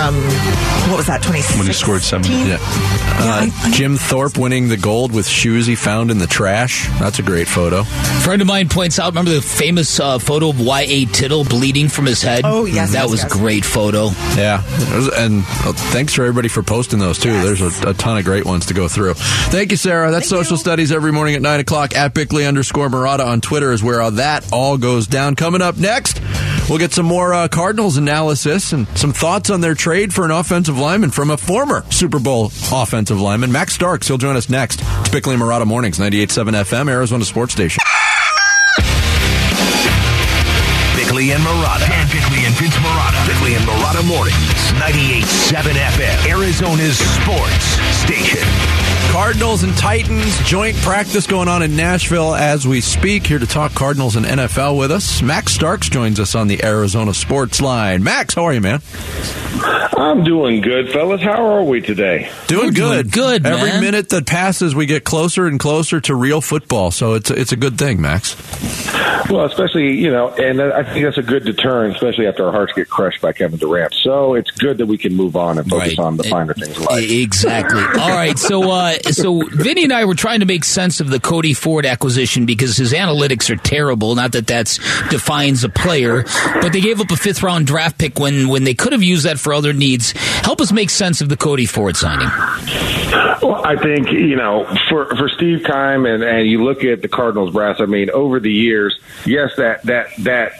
From, 0.00 0.14
what 0.88 0.96
was 0.96 1.06
that, 1.08 1.18
2016? 1.18 1.58
When 1.58 1.66
he 1.66 1.74
scored 1.74 2.00
seven. 2.00 2.32
Yeah. 2.32 2.56
Uh, 2.58 3.50
I- 3.50 3.52
I- 3.64 3.70
Jim 3.70 3.98
Thorpe 3.98 4.38
winning 4.38 4.68
the 4.68 4.78
gold 4.78 5.12
with 5.12 5.28
shoes 5.28 5.66
he 5.66 5.74
found 5.74 6.10
in 6.10 6.16
the 6.16 6.26
trash. 6.26 6.88
That's 6.98 7.18
a 7.18 7.22
great 7.22 7.48
photo. 7.48 7.80
A 7.80 7.84
friend 7.84 8.40
of 8.40 8.48
mine 8.48 8.70
points 8.70 8.98
out. 8.98 9.08
Remember 9.12 9.30
the 9.30 9.42
famous 9.42 10.00
uh, 10.00 10.18
photo 10.18 10.48
of 10.48 10.58
Y.A. 10.58 11.04
Tittle 11.04 11.44
bleeding 11.44 11.90
from 11.90 12.06
his 12.06 12.22
head? 12.22 12.42
Oh, 12.46 12.64
yes, 12.64 12.92
that 12.92 13.02
yes, 13.02 13.10
was 13.10 13.22
yes. 13.24 13.30
a 13.34 13.38
great 13.38 13.66
photo. 13.66 14.06
Yeah, 14.36 14.62
and 15.18 15.44
uh, 15.46 15.74
thanks 15.92 16.14
for 16.14 16.22
everybody 16.22 16.48
for 16.48 16.62
posting 16.62 16.98
those 16.98 17.18
too. 17.18 17.32
There's 17.32 17.60
a, 17.60 17.90
a 17.90 17.92
ton 17.92 18.16
of 18.16 18.24
great 18.24 18.46
ones 18.46 18.64
to 18.66 18.74
go 18.74 18.88
through. 18.88 19.12
Thank 19.14 19.70
you, 19.70 19.76
Sarah. 19.76 20.10
That's 20.10 20.30
Thank 20.30 20.44
social 20.44 20.56
you. 20.56 20.60
studies 20.60 20.92
every 20.92 21.12
morning 21.12 21.34
at 21.34 21.42
nine 21.42 21.60
o'clock 21.60 21.94
at 21.94 22.14
Bickley 22.14 22.46
underscore 22.46 22.88
Marotta 22.88 23.26
on 23.26 23.42
Twitter 23.42 23.70
is 23.70 23.82
where 23.82 24.00
all 24.00 24.12
that 24.12 24.50
all 24.50 24.78
goes 24.78 25.06
down. 25.06 25.36
Coming 25.36 25.60
up 25.60 25.76
next, 25.76 26.20
We'll 26.70 26.78
get 26.78 26.92
some 26.92 27.06
more 27.06 27.34
uh, 27.34 27.48
Cardinals 27.48 27.96
analysis 27.96 28.72
and 28.72 28.86
some 28.96 29.12
thoughts 29.12 29.50
on 29.50 29.60
their 29.60 29.74
trade 29.74 29.89
for 29.90 30.24
an 30.24 30.30
offensive 30.30 30.78
lineman 30.78 31.10
from 31.10 31.30
a 31.30 31.36
former 31.36 31.84
Super 31.90 32.20
Bowl 32.20 32.46
offensive 32.70 33.20
lineman, 33.20 33.50
Max 33.50 33.74
Starks. 33.74 34.06
He'll 34.06 34.18
join 34.18 34.36
us 34.36 34.48
next. 34.48 34.82
It's 34.82 35.08
Bickley 35.08 35.34
and 35.34 35.42
Marotta 35.42 35.66
Mornings, 35.66 35.98
98.7 35.98 36.52
FM, 36.62 36.88
Arizona 36.88 37.24
Sports 37.24 37.54
Station. 37.54 37.82
Bickley 40.94 41.32
and 41.32 41.42
Marotta. 41.42 41.88
Dan 41.88 42.06
Bickley 42.06 42.46
and 42.46 42.54
Vince 42.54 42.76
Marotta. 42.76 43.26
Bickley 43.26 43.54
and 43.56 43.64
Marotta 43.64 44.06
Mornings. 44.06 44.36
98.7 44.78 45.74
FM. 45.74 46.30
Arizona's 46.30 46.98
sports 46.98 47.64
station. 47.98 48.89
Cardinals 49.08 49.64
and 49.64 49.76
Titans 49.76 50.38
joint 50.44 50.76
practice 50.78 51.26
going 51.26 51.48
on 51.48 51.62
in 51.64 51.74
Nashville 51.76 52.32
as 52.34 52.66
we 52.66 52.80
speak. 52.80 53.26
Here 53.26 53.40
to 53.40 53.46
talk 53.46 53.74
Cardinals 53.74 54.14
and 54.14 54.24
NFL 54.24 54.78
with 54.78 54.92
us, 54.92 55.20
Max 55.20 55.52
Starks 55.52 55.88
joins 55.88 56.20
us 56.20 56.36
on 56.36 56.46
the 56.46 56.64
Arizona 56.64 57.12
Sports 57.12 57.60
Line. 57.60 58.04
Max, 58.04 58.34
how 58.34 58.44
are 58.44 58.52
you, 58.54 58.60
man? 58.60 58.80
I'm 59.96 60.22
doing 60.22 60.60
good, 60.60 60.90
fellas. 60.90 61.20
How 61.20 61.44
are 61.44 61.64
we 61.64 61.80
today? 61.80 62.30
Doing 62.46 62.66
We're 62.66 62.70
doing 62.70 63.02
good. 63.02 63.12
good, 63.12 63.46
Every 63.46 63.70
man. 63.70 63.80
minute 63.80 64.08
that 64.10 64.26
passes, 64.26 64.74
we 64.76 64.86
get 64.86 65.04
closer 65.04 65.46
and 65.46 65.58
closer 65.58 66.00
to 66.02 66.14
real 66.14 66.40
football. 66.40 66.90
So 66.92 67.14
it's 67.14 67.30
a, 67.30 67.38
it's 67.38 67.52
a 67.52 67.56
good 67.56 67.76
thing, 67.78 68.00
Max. 68.00 68.36
Well, 69.28 69.44
especially 69.44 69.96
you 69.98 70.10
know, 70.10 70.30
and 70.30 70.60
I 70.60 70.82
think 70.82 71.04
that's 71.04 71.18
a 71.18 71.22
good 71.22 71.44
deterrent, 71.44 71.94
especially 71.94 72.26
after 72.26 72.46
our 72.46 72.52
hearts 72.52 72.72
get 72.72 72.88
crushed 72.88 73.20
by 73.20 73.32
Kevin 73.32 73.58
Durant. 73.58 73.94
So 73.94 74.34
it's 74.34 74.50
good 74.50 74.78
that 74.78 74.86
we 74.86 74.98
can 74.98 75.14
move 75.14 75.36
on 75.36 75.58
and 75.58 75.68
focus 75.68 75.90
Right. 75.90 75.98
on 75.98 76.16
the 76.16 76.24
finer 76.24 76.54
things 76.54 76.78
life. 76.80 77.08
Exactly. 77.10 77.80
All 78.00 78.10
right. 78.10 78.38
So, 78.38 78.70
uh, 78.70 78.89
Uh, 78.90 79.12
so 79.12 79.42
Vinny 79.42 79.84
and 79.84 79.92
I 79.92 80.04
were 80.04 80.14
trying 80.14 80.40
to 80.40 80.46
make 80.46 80.64
sense 80.64 81.00
of 81.00 81.10
the 81.10 81.20
Cody 81.20 81.54
Ford 81.54 81.86
acquisition 81.86 82.46
because 82.46 82.76
his 82.76 82.92
analytics 82.92 83.50
are 83.50 83.56
terrible. 83.56 84.14
Not 84.14 84.32
that 84.32 84.46
that 84.48 84.66
defines 85.10 85.64
a 85.64 85.68
player, 85.68 86.24
but 86.60 86.72
they 86.72 86.80
gave 86.80 87.00
up 87.00 87.10
a 87.10 87.16
fifth 87.16 87.42
round 87.42 87.66
draft 87.66 87.98
pick 87.98 88.18
when 88.18 88.48
when 88.48 88.64
they 88.64 88.74
could 88.74 88.92
have 88.92 89.02
used 89.02 89.24
that 89.24 89.38
for 89.38 89.52
other 89.52 89.72
needs. 89.72 90.12
Help 90.12 90.60
us 90.60 90.72
make 90.72 90.90
sense 90.90 91.20
of 91.20 91.28
the 91.28 91.36
Cody 91.36 91.66
Ford 91.66 91.96
signing. 91.96 92.28
Well, 93.42 93.64
I 93.64 93.76
think 93.76 94.10
you 94.12 94.36
know 94.36 94.66
for 94.88 95.14
for 95.16 95.28
Steve 95.28 95.64
Keim 95.64 96.06
and 96.06 96.22
and 96.22 96.46
you 96.46 96.62
look 96.62 96.84
at 96.84 97.02
the 97.02 97.08
Cardinals 97.08 97.52
brass. 97.52 97.80
I 97.80 97.86
mean, 97.86 98.10
over 98.10 98.40
the 98.40 98.52
years, 98.52 98.98
yes, 99.24 99.56
that 99.56 99.82
that 99.84 100.08
that 100.20 100.52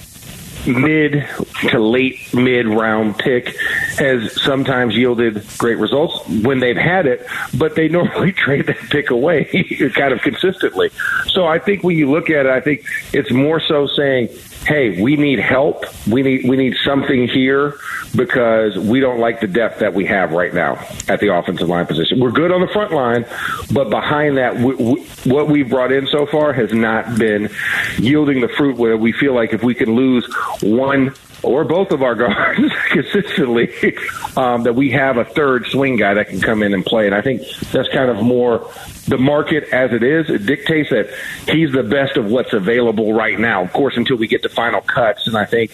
mid 0.66 1.26
to 1.68 1.78
late 1.78 2.18
mid 2.34 2.66
round 2.66 3.18
pick 3.18 3.56
has 3.98 4.40
sometimes 4.40 4.96
yielded 4.96 5.46
great 5.58 5.78
results 5.78 6.26
when 6.28 6.60
they've 6.60 6.76
had 6.76 7.06
it, 7.06 7.26
but 7.58 7.74
they 7.74 7.88
normally 8.00 8.32
trade 8.32 8.66
that 8.66 8.78
pick 8.90 9.10
away 9.10 9.44
kind 9.94 10.12
of 10.12 10.20
consistently. 10.22 10.90
So 11.26 11.46
I 11.46 11.58
think 11.58 11.82
when 11.82 11.96
you 11.96 12.10
look 12.10 12.30
at 12.30 12.46
it, 12.46 12.52
I 12.52 12.60
think 12.60 12.84
it's 13.12 13.30
more 13.30 13.60
so 13.60 13.86
saying, 13.86 14.28
"Hey, 14.66 15.00
we 15.02 15.16
need 15.16 15.38
help. 15.38 15.84
We 16.06 16.22
need 16.22 16.48
we 16.48 16.56
need 16.56 16.76
something 16.84 17.28
here 17.28 17.74
because 18.14 18.78
we 18.78 19.00
don't 19.00 19.20
like 19.20 19.40
the 19.40 19.46
depth 19.46 19.80
that 19.80 19.94
we 19.94 20.04
have 20.06 20.32
right 20.32 20.52
now 20.52 20.84
at 21.08 21.20
the 21.20 21.32
offensive 21.34 21.68
line 21.68 21.86
position. 21.86 22.20
We're 22.20 22.32
good 22.32 22.50
on 22.52 22.60
the 22.60 22.68
front 22.68 22.92
line, 22.92 23.24
but 23.72 23.90
behind 23.90 24.36
that, 24.38 24.56
we, 24.56 24.74
we, 24.74 25.06
what 25.24 25.48
we've 25.48 25.68
brought 25.68 25.92
in 25.92 26.06
so 26.06 26.26
far 26.26 26.52
has 26.52 26.72
not 26.72 27.18
been 27.18 27.50
yielding 27.98 28.40
the 28.40 28.48
fruit 28.48 28.76
where 28.76 28.96
we 28.96 29.12
feel 29.12 29.34
like 29.34 29.52
if 29.52 29.62
we 29.62 29.74
can 29.74 29.94
lose 29.94 30.26
one 30.62 31.14
or 31.42 31.64
both 31.64 31.90
of 31.90 32.02
our 32.02 32.14
guards 32.16 32.72
consistently, 32.90 33.72
um, 34.36 34.62
that 34.64 34.74
we 34.74 34.90
have 34.90 35.16
a 35.16 35.24
third 35.24 35.66
swing 35.66 35.96
guy 35.96 36.14
that 36.14 36.28
can 36.28 36.40
come 36.40 36.62
in 36.62 36.74
and 36.74 36.84
play. 36.84 37.06
And 37.06 37.14
I 37.14 37.22
think 37.22 37.42
that's 37.72 37.88
kind 37.88 38.10
of 38.10 38.22
more 38.22 38.70
the 39.10 39.18
market 39.18 39.64
as 39.72 39.92
it 39.92 40.04
is. 40.04 40.30
It 40.30 40.46
dictates 40.46 40.90
that 40.90 41.10
he's 41.48 41.72
the 41.72 41.82
best 41.82 42.16
of 42.16 42.26
what's 42.26 42.52
available 42.52 43.12
right 43.12 43.38
now. 43.38 43.62
Of 43.62 43.72
course, 43.72 43.96
until 43.96 44.16
we 44.16 44.28
get 44.28 44.42
to 44.44 44.48
final 44.48 44.80
cuts, 44.80 45.26
and 45.26 45.36
I 45.36 45.44
think 45.44 45.72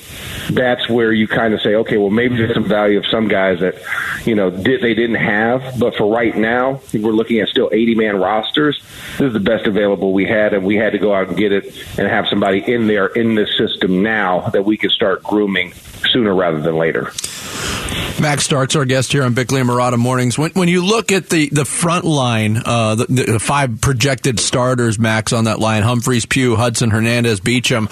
that's 0.50 0.88
where 0.88 1.12
you 1.12 1.28
kind 1.28 1.52
of 1.52 1.61
say, 1.61 1.75
okay, 1.75 1.99
well, 1.99 2.11
maybe 2.11 2.37
there's 2.37 2.55
some 2.55 2.64
value 2.64 2.99
of 2.99 3.05
some 3.07 3.28
guys 3.28 3.61
that 3.61 3.76
you 4.25 4.35
know 4.35 4.50
did, 4.50 4.81
they 4.81 4.95
didn't 4.95 5.16
have, 5.16 5.78
but 5.78 5.95
for 5.97 6.11
right 6.11 6.35
now, 6.35 6.81
we're 6.95 7.12
looking 7.12 7.40
at 7.40 7.49
still 7.49 7.69
80 7.71 7.95
man 7.95 8.16
rosters. 8.16 8.83
This 9.19 9.28
is 9.28 9.33
the 9.35 9.40
best 9.40 9.66
available 9.66 10.14
we 10.14 10.25
had, 10.25 10.55
and 10.55 10.64
we 10.64 10.76
had 10.76 10.93
to 10.93 10.99
go 10.99 11.14
out 11.14 11.28
and 11.28 11.37
get 11.37 11.52
it 11.52 11.66
and 11.99 12.09
have 12.09 12.26
somebody 12.28 12.61
in 12.61 12.87
there 12.87 13.07
in 13.07 13.35
this 13.35 13.55
system 13.59 14.02
now 14.02 14.49
that 14.49 14.64
we 14.64 14.78
can 14.78 14.88
start 14.88 15.23
grooming 15.23 15.75
sooner 16.11 16.35
rather 16.35 16.61
than 16.61 16.76
later. 16.76 17.12
Max 18.20 18.44
Starks, 18.44 18.75
our 18.76 18.84
guest 18.86 19.12
here 19.12 19.22
on 19.25 19.34
Bickley 19.34 19.60
and 19.60 19.68
Marotta 19.68 19.98
Mornings. 19.98 20.38
When, 20.38 20.50
when 20.52 20.68
you 20.68 20.84
look 20.84 21.12
at 21.12 21.28
the, 21.28 21.50
the 21.50 21.64
front 21.64 22.04
line, 22.04 22.62
uh, 22.64 22.94
the, 22.94 23.06
the 23.06 23.38
five 23.38 23.80
projected 23.80 24.40
starters, 24.40 24.98
Max, 24.98 25.32
on 25.32 25.44
that 25.44 25.58
line 25.58 25.82
Humphries, 25.82 26.25
Pugh, 26.25 26.56
Hudson, 26.56 26.90
Hernandez, 26.90 27.40
Beachum. 27.40 27.90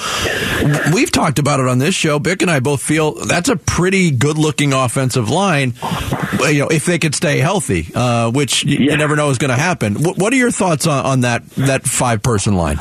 We've 0.94 1.12
talked 1.12 1.38
about 1.38 1.60
it 1.60 1.68
on 1.68 1.78
this 1.78 1.94
show. 1.94 2.18
Bick 2.18 2.40
and 2.40 2.50
I 2.50 2.60
both 2.60 2.82
feel 2.82 3.12
that's 3.12 3.50
a 3.50 3.56
pretty 3.56 4.10
good 4.10 4.38
looking 4.38 4.72
offensive 4.72 5.28
line, 5.28 5.74
you 6.40 6.60
know, 6.60 6.68
if 6.68 6.86
they 6.86 6.98
could 6.98 7.14
stay 7.14 7.38
healthy, 7.38 7.88
uh, 7.94 8.30
which 8.30 8.64
you, 8.64 8.78
you 8.78 8.96
never 8.96 9.16
know 9.16 9.28
is 9.28 9.38
going 9.38 9.50
to 9.50 9.56
happen. 9.56 10.02
What, 10.02 10.16
what 10.16 10.32
are 10.32 10.36
your 10.36 10.50
thoughts 10.50 10.86
on, 10.86 11.04
on 11.04 11.20
that, 11.20 11.48
that 11.50 11.84
five 11.84 12.22
person 12.22 12.56
line? 12.56 12.78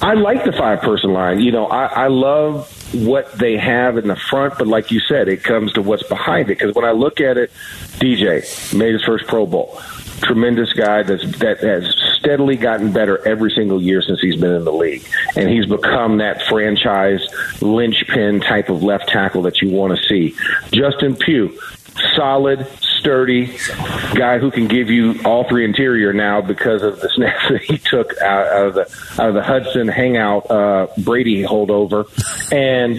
I 0.00 0.14
like 0.14 0.44
the 0.44 0.52
five 0.52 0.80
person 0.80 1.12
line. 1.12 1.40
You 1.40 1.52
know, 1.52 1.66
I, 1.66 1.86
I 1.86 2.06
love 2.08 2.77
what 2.92 3.32
they 3.32 3.56
have 3.56 3.98
in 3.98 4.08
the 4.08 4.16
front, 4.16 4.58
but 4.58 4.66
like 4.66 4.90
you 4.90 5.00
said, 5.00 5.28
it 5.28 5.42
comes 5.42 5.72
to 5.74 5.82
what's 5.82 6.02
behind 6.04 6.50
it. 6.50 6.58
Because 6.58 6.74
when 6.74 6.84
I 6.84 6.92
look 6.92 7.20
at 7.20 7.36
it, 7.36 7.50
DJ 7.98 8.76
made 8.76 8.92
his 8.92 9.04
first 9.04 9.26
Pro 9.26 9.46
Bowl. 9.46 9.80
Tremendous 10.22 10.72
guy 10.72 11.02
that's, 11.02 11.38
that 11.38 11.60
has 11.60 11.94
steadily 12.18 12.56
gotten 12.56 12.92
better 12.92 13.26
every 13.26 13.50
single 13.50 13.80
year 13.80 14.02
since 14.02 14.20
he's 14.20 14.36
been 14.36 14.54
in 14.54 14.64
the 14.64 14.72
league. 14.72 15.06
And 15.36 15.48
he's 15.48 15.66
become 15.66 16.18
that 16.18 16.42
franchise 16.42 17.26
linchpin 17.60 18.40
type 18.40 18.68
of 18.68 18.82
left 18.82 19.08
tackle 19.08 19.42
that 19.42 19.60
you 19.62 19.70
want 19.70 19.96
to 19.96 20.04
see. 20.06 20.34
Justin 20.72 21.14
Pugh, 21.14 21.58
solid, 22.16 22.66
sturdy 22.98 23.56
guy 24.14 24.38
who 24.38 24.50
can 24.50 24.66
give 24.68 24.90
you 24.90 25.20
all 25.24 25.48
three 25.48 25.64
interior 25.64 26.12
now 26.12 26.40
because 26.40 26.82
of 26.82 27.00
the 27.00 27.08
snaps 27.14 27.48
that 27.48 27.62
he 27.62 27.78
took 27.78 28.16
out, 28.18 28.46
out 28.46 28.66
of 28.68 28.74
the 28.74 29.22
out 29.22 29.28
of 29.28 29.34
the 29.34 29.42
Hudson 29.42 29.88
hangout 29.88 30.50
uh, 30.50 30.88
Brady 30.98 31.42
holdover, 31.42 32.06
and 32.52 32.96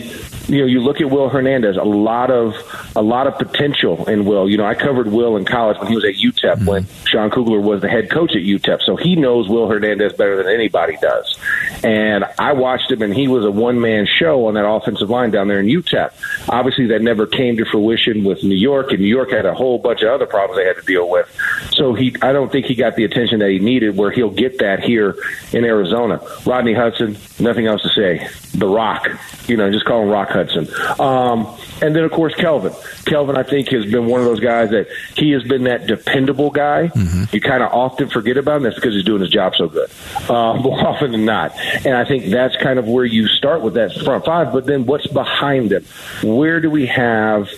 you 0.49 0.61
know 0.61 0.65
you 0.65 0.81
look 0.81 1.01
at 1.01 1.09
Will 1.09 1.29
Hernandez, 1.29 1.77
a 1.77 1.83
lot 1.83 2.31
of 2.31 2.55
a 2.95 3.01
lot 3.01 3.27
of 3.27 3.37
potential 3.37 4.07
in 4.09 4.25
Will. 4.25 4.49
You 4.49 4.57
know 4.57 4.65
I 4.65 4.75
covered 4.75 5.07
Will 5.07 5.37
in 5.37 5.45
college 5.45 5.77
when 5.79 5.87
he 5.87 5.95
was 5.95 6.05
at 6.05 6.15
UTEP 6.15 6.65
when 6.65 6.87
Sean 7.05 7.29
Kugler 7.29 7.59
was 7.59 7.81
the 7.81 7.89
head 7.89 8.09
coach 8.09 8.31
at 8.31 8.41
UTEP, 8.41 8.81
so 8.83 8.95
he 8.95 9.15
knows 9.15 9.49
Will 9.49 9.67
Hernandez 9.67 10.13
better 10.13 10.37
than 10.37 10.53
anybody 10.53 10.97
does. 11.01 11.39
And 11.83 12.25
I 12.37 12.53
watched 12.53 12.91
him, 12.91 13.01
and 13.01 13.13
he 13.13 13.27
was 13.27 13.45
a 13.45 13.51
one 13.51 13.79
man 13.79 14.05
show 14.05 14.47
on 14.47 14.55
that 14.55 14.67
offensive 14.67 15.09
line 15.09 15.31
down 15.31 15.47
there 15.47 15.59
in 15.59 15.67
UTEP. 15.67 16.11
Obviously, 16.49 16.87
that 16.87 17.01
never 17.01 17.25
came 17.25 17.57
to 17.57 17.65
fruition 17.65 18.23
with 18.23 18.43
New 18.43 18.55
York, 18.55 18.91
and 18.91 18.99
New 18.99 19.07
York 19.07 19.31
had 19.31 19.45
a 19.45 19.53
whole 19.53 19.79
bunch 19.79 19.88
of 19.91 20.09
other 20.09 20.25
problems 20.25 20.57
they 20.57 20.65
had 20.65 20.75
to 20.77 20.81
deal 20.83 21.09
with. 21.09 21.27
So 21.71 21.93
he, 21.93 22.15
I 22.21 22.31
don't 22.33 22.51
think 22.51 22.65
he 22.65 22.75
got 22.75 22.95
the 22.95 23.03
attention 23.03 23.39
that 23.39 23.49
he 23.49 23.59
needed. 23.59 23.97
Where 23.97 24.11
he'll 24.11 24.29
get 24.29 24.59
that 24.59 24.83
here 24.83 25.15
in 25.51 25.63
Arizona. 25.65 26.21
Rodney 26.45 26.73
Hudson, 26.73 27.17
nothing 27.39 27.67
else 27.67 27.81
to 27.83 27.89
say. 27.89 28.27
The 28.57 28.67
Rock, 28.67 29.07
you 29.47 29.57
know, 29.57 29.71
just 29.71 29.85
call 29.85 30.01
him 30.03 30.09
Rock 30.09 30.29
Hudson. 30.29 30.67
Um, 30.99 31.47
and 31.81 31.95
then 31.95 32.03
of 32.03 32.11
course 32.11 32.33
Kelvin. 32.35 32.73
Kelvin, 33.05 33.37
I 33.37 33.43
think, 33.43 33.69
has 33.69 33.85
been 33.85 34.07
one 34.07 34.19
of 34.19 34.25
those 34.25 34.39
guys 34.39 34.69
that 34.71 34.87
he 35.15 35.31
has 35.31 35.43
been 35.43 35.63
that 35.63 35.87
dependable 35.87 36.49
guy. 36.49 36.91
You 37.31 37.41
kind 37.41 37.63
of 37.63 37.71
often 37.71 38.09
forget 38.09 38.37
about 38.37 38.57
him. 38.57 38.63
That's 38.63 38.75
because 38.75 38.93
he's 38.93 39.05
doing 39.05 39.21
his 39.21 39.29
job 39.29 39.55
so 39.55 39.67
good, 39.67 39.89
uh, 40.29 40.53
more 40.61 40.79
often 40.87 41.11
than 41.11 41.25
not. 41.25 41.53
And 41.85 41.95
I 41.95 42.05
think 42.05 42.25
that's 42.25 42.55
kind 42.57 42.79
of 42.79 42.87
where 42.87 43.05
you 43.05 43.27
start 43.27 43.61
with 43.61 43.75
that 43.75 43.93
front 44.03 44.25
five. 44.25 44.51
But 44.51 44.65
then 44.65 44.85
what's 44.85 45.07
behind 45.07 45.69
them? 45.69 45.85
Where 46.23 46.59
do 46.59 46.69
we 46.69 46.87
have? 46.87 47.49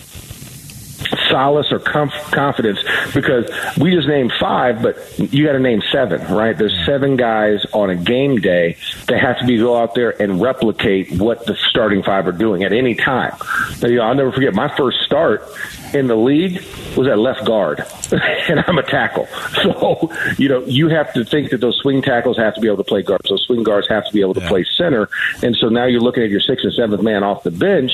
Solace 1.31 1.71
or 1.71 1.79
comf- 1.79 2.31
confidence 2.31 2.79
because 3.13 3.49
we 3.77 3.91
just 3.91 4.07
named 4.07 4.31
five, 4.39 4.81
but 4.81 4.97
you 5.17 5.45
got 5.45 5.53
to 5.53 5.59
name 5.59 5.81
seven, 5.91 6.21
right? 6.33 6.57
There's 6.57 6.77
seven 6.85 7.15
guys 7.15 7.65
on 7.73 7.89
a 7.89 7.95
game 7.95 8.37
day 8.37 8.77
that 9.07 9.19
have 9.19 9.39
to 9.39 9.45
be 9.45 9.57
go 9.57 9.77
out 9.77 9.95
there 9.95 10.21
and 10.21 10.41
replicate 10.41 11.11
what 11.19 11.45
the 11.45 11.55
starting 11.69 12.03
five 12.03 12.27
are 12.27 12.31
doing 12.33 12.63
at 12.63 12.73
any 12.73 12.95
time. 12.95 13.35
Now, 13.81 13.87
you 13.87 13.95
know, 13.95 14.03
I'll 14.03 14.15
never 14.15 14.31
forget 14.31 14.53
my 14.53 14.75
first 14.75 15.01
start 15.01 15.49
in 15.93 16.07
the 16.07 16.15
league 16.15 16.63
was 16.95 17.07
at 17.07 17.17
left 17.17 17.45
guard, 17.45 17.79
and 18.11 18.63
I'm 18.67 18.77
a 18.77 18.83
tackle. 18.83 19.27
So 19.61 20.11
you 20.37 20.49
know 20.49 20.63
you 20.65 20.89
have 20.89 21.13
to 21.13 21.23
think 21.23 21.51
that 21.51 21.59
those 21.61 21.77
swing 21.77 22.01
tackles 22.01 22.37
have 22.37 22.55
to 22.55 22.61
be 22.61 22.67
able 22.67 22.77
to 22.77 22.83
play 22.83 23.03
guards. 23.03 23.29
Those 23.29 23.43
swing 23.45 23.63
guards 23.63 23.87
have 23.89 24.05
to 24.07 24.13
be 24.13 24.21
able 24.21 24.33
to 24.33 24.41
play 24.41 24.65
center. 24.75 25.07
And 25.43 25.55
so 25.55 25.69
now 25.69 25.85
you're 25.85 26.01
looking 26.01 26.23
at 26.23 26.29
your 26.29 26.39
sixth 26.39 26.63
and 26.63 26.73
seventh 26.73 27.03
man 27.03 27.23
off 27.23 27.43
the 27.43 27.51
bench, 27.51 27.91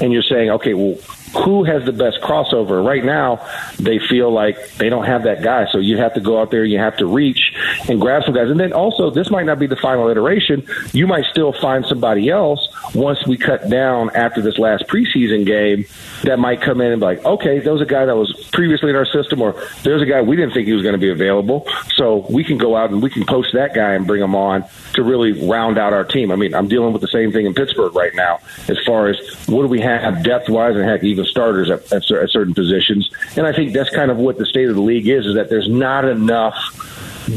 and 0.00 0.12
you're 0.12 0.22
saying, 0.22 0.50
okay, 0.50 0.74
well 0.74 0.98
who 1.34 1.64
has 1.64 1.84
the 1.84 1.92
best 1.92 2.20
crossover 2.20 2.84
right 2.84 3.04
now 3.04 3.44
they 3.78 3.98
feel 3.98 4.30
like 4.30 4.56
they 4.74 4.88
don't 4.88 5.04
have 5.04 5.24
that 5.24 5.42
guy 5.42 5.66
so 5.72 5.78
you 5.78 5.96
have 5.96 6.14
to 6.14 6.20
go 6.20 6.40
out 6.40 6.50
there 6.50 6.64
you 6.64 6.78
have 6.78 6.96
to 6.96 7.06
reach 7.06 7.52
and 7.88 8.00
grab 8.00 8.24
some 8.24 8.34
guys. 8.34 8.50
And 8.50 8.58
then 8.58 8.72
also, 8.72 9.10
this 9.10 9.30
might 9.30 9.46
not 9.46 9.58
be 9.58 9.66
the 9.66 9.76
final 9.76 10.08
iteration. 10.08 10.66
You 10.92 11.06
might 11.06 11.24
still 11.30 11.52
find 11.52 11.84
somebody 11.86 12.28
else 12.28 12.68
once 12.94 13.26
we 13.26 13.36
cut 13.36 13.68
down 13.68 14.10
after 14.14 14.40
this 14.40 14.58
last 14.58 14.84
preseason 14.86 15.46
game 15.46 15.84
that 16.22 16.38
might 16.38 16.60
come 16.60 16.80
in 16.80 16.92
and 16.92 17.00
be 17.00 17.06
like, 17.06 17.24
okay, 17.24 17.58
there 17.58 17.72
was 17.72 17.82
a 17.82 17.86
guy 17.86 18.04
that 18.04 18.16
was 18.16 18.32
previously 18.52 18.90
in 18.90 18.96
our 18.96 19.06
system, 19.06 19.40
or 19.40 19.52
there's 19.82 20.02
a 20.02 20.06
guy 20.06 20.22
we 20.22 20.36
didn't 20.36 20.54
think 20.54 20.66
he 20.66 20.72
was 20.72 20.82
going 20.82 20.94
to 20.94 20.98
be 20.98 21.10
available. 21.10 21.66
So 21.94 22.26
we 22.30 22.44
can 22.44 22.58
go 22.58 22.76
out 22.76 22.90
and 22.90 23.02
we 23.02 23.10
can 23.10 23.24
poach 23.24 23.46
that 23.52 23.74
guy 23.74 23.94
and 23.94 24.06
bring 24.06 24.22
him 24.22 24.34
on 24.34 24.64
to 24.94 25.02
really 25.02 25.48
round 25.48 25.78
out 25.78 25.92
our 25.92 26.04
team. 26.04 26.30
I 26.30 26.36
mean, 26.36 26.54
I'm 26.54 26.68
dealing 26.68 26.92
with 26.92 27.02
the 27.02 27.08
same 27.08 27.32
thing 27.32 27.46
in 27.46 27.54
Pittsburgh 27.54 27.94
right 27.94 28.14
now 28.14 28.40
as 28.68 28.78
far 28.86 29.08
as 29.08 29.16
what 29.46 29.62
do 29.62 29.68
we 29.68 29.80
have 29.80 30.22
depth 30.22 30.48
wise 30.48 30.76
and 30.76 30.84
heck, 30.84 31.02
even 31.04 31.23
starters 31.24 31.70
at, 31.70 31.92
at, 31.92 32.10
at 32.10 32.30
certain 32.30 32.54
positions. 32.54 33.10
And 33.36 33.46
I 33.46 33.52
think 33.52 33.72
that's 33.72 33.90
kind 33.90 34.10
of 34.10 34.16
what 34.16 34.38
the 34.38 34.46
state 34.46 34.68
of 34.68 34.74
the 34.74 34.82
league 34.82 35.08
is, 35.08 35.26
is 35.26 35.34
that 35.34 35.50
there's 35.50 35.68
not 35.68 36.04
enough 36.04 36.54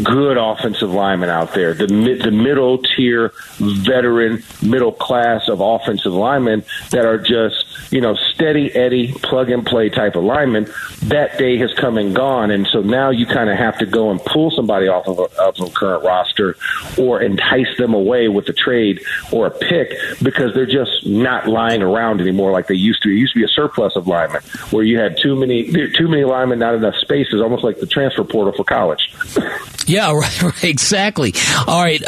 good 0.04 0.38
offensive 0.38 0.92
linemen 0.92 1.30
out 1.30 1.54
there. 1.54 1.74
The 1.74 1.88
mid, 1.88 2.22
the 2.22 2.32
middle 2.32 2.78
tier, 2.80 3.34
veteran, 3.58 4.44
middle 4.62 4.92
class 4.92 5.48
of 5.48 5.62
offensive 5.62 6.14
linemen 6.14 6.64
that 6.92 7.06
are 7.06 7.18
just 7.18 7.66
you 7.92 8.02
know 8.02 8.16
steady 8.16 8.74
Eddie 8.74 9.14
plug 9.14 9.50
and 9.50 9.66
play 9.66 9.90
type 9.90 10.16
of 10.16 10.24
linemen. 10.24 10.68
That 11.04 11.38
day 11.38 11.58
has 11.58 11.74
come 11.74 11.98
and 11.98 12.16
gone, 12.16 12.52
and 12.52 12.68
so 12.68 12.82
now 12.82 13.10
you 13.10 13.26
kind 13.26 13.50
of 13.50 13.58
have 13.58 13.78
to 13.80 13.86
go 13.86 14.12
and 14.12 14.24
pull 14.24 14.52
somebody 14.52 14.88
off 14.88 15.08
of 15.08 15.20
a, 15.20 15.42
of 15.42 15.60
a 15.60 15.70
current 15.72 16.04
roster 16.04 16.58
or 16.98 17.22
entice 17.22 17.78
them 17.78 17.94
away 17.94 18.28
with 18.28 18.48
a 18.50 18.54
trade 18.54 19.02
or 19.32 19.48
a 19.48 19.52
pick 19.52 19.94
because 20.22 20.54
they're 20.54 20.66
just 20.66 21.06
not 21.06 21.48
lying 21.48 21.82
around 21.82 22.22
anymore 22.22 22.52
like 22.52 22.68
they 22.68 22.76
used 22.76 23.02
to. 23.04 23.10
It 23.10 23.16
used 23.16 23.34
to 23.34 23.40
be 23.40 23.46
a 23.46 23.50
surplus 23.50 23.96
of 23.96 24.08
linemen 24.08 24.42
where 24.72 24.84
you 24.84 25.00
had 25.00 25.18
too 25.18 25.36
many 25.36 25.72
too 25.72 26.08
many 26.08 26.24
linemen, 26.24 26.60
not 26.60 26.76
enough 26.76 26.96
spaces, 26.96 27.42
almost 27.42 27.64
like 27.64 27.80
the 27.80 27.88
transfer 27.88 28.24
portal 28.24 28.54
for 28.54 28.64
college. 28.64 29.14
Yeah, 29.88 30.12
right, 30.16 30.44
right, 30.44 30.64
exactly. 30.64 31.34
All 31.66 31.82
right, 31.82 32.02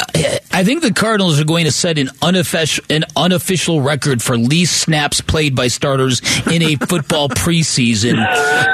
I 0.52 0.64
think 0.64 0.82
the 0.82 0.94
Cardinals 0.94 1.40
are 1.40 1.46
going 1.46 1.66
to 1.66 1.72
set 1.72 1.98
an 1.98 2.10
unofficial 2.22 2.84
an 2.90 3.06
unofficial 3.16 3.82
record 3.82 4.22
for 4.22 4.38
least 4.38 4.82
snaps 4.82 5.22
played 5.22 5.56
by 5.56 5.68
starters 5.70 6.22
in 6.48 6.62
a 6.62 6.76
football 6.76 7.30
preseason. 7.30 8.18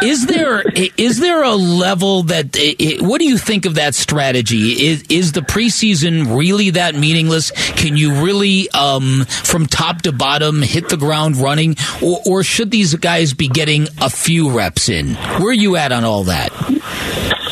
Is 0.03 0.25
there 0.25 0.63
is 0.97 1.19
there 1.19 1.43
a 1.43 1.55
level 1.55 2.23
that? 2.23 2.57
What 3.01 3.19
do 3.19 3.25
you 3.25 3.37
think 3.37 3.65
of 3.65 3.75
that 3.75 3.95
strategy? 3.95 4.87
Is 4.87 5.03
is 5.09 5.31
the 5.33 5.41
preseason 5.41 6.35
really 6.35 6.71
that 6.71 6.95
meaningless? 6.95 7.51
Can 7.51 7.95
you 7.95 8.23
really, 8.23 8.69
um, 8.71 9.25
from 9.25 9.65
top 9.65 10.01
to 10.03 10.11
bottom, 10.11 10.61
hit 10.61 10.89
the 10.89 10.97
ground 10.97 11.37
running, 11.37 11.75
or, 12.01 12.19
or 12.25 12.43
should 12.43 12.71
these 12.71 12.95
guys 12.95 13.33
be 13.33 13.47
getting 13.47 13.87
a 14.01 14.09
few 14.09 14.49
reps 14.49 14.89
in? 14.89 15.15
Where 15.15 15.49
are 15.49 15.53
you 15.53 15.75
at 15.75 15.91
on 15.91 16.03
all 16.03 16.23
that? 16.25 16.51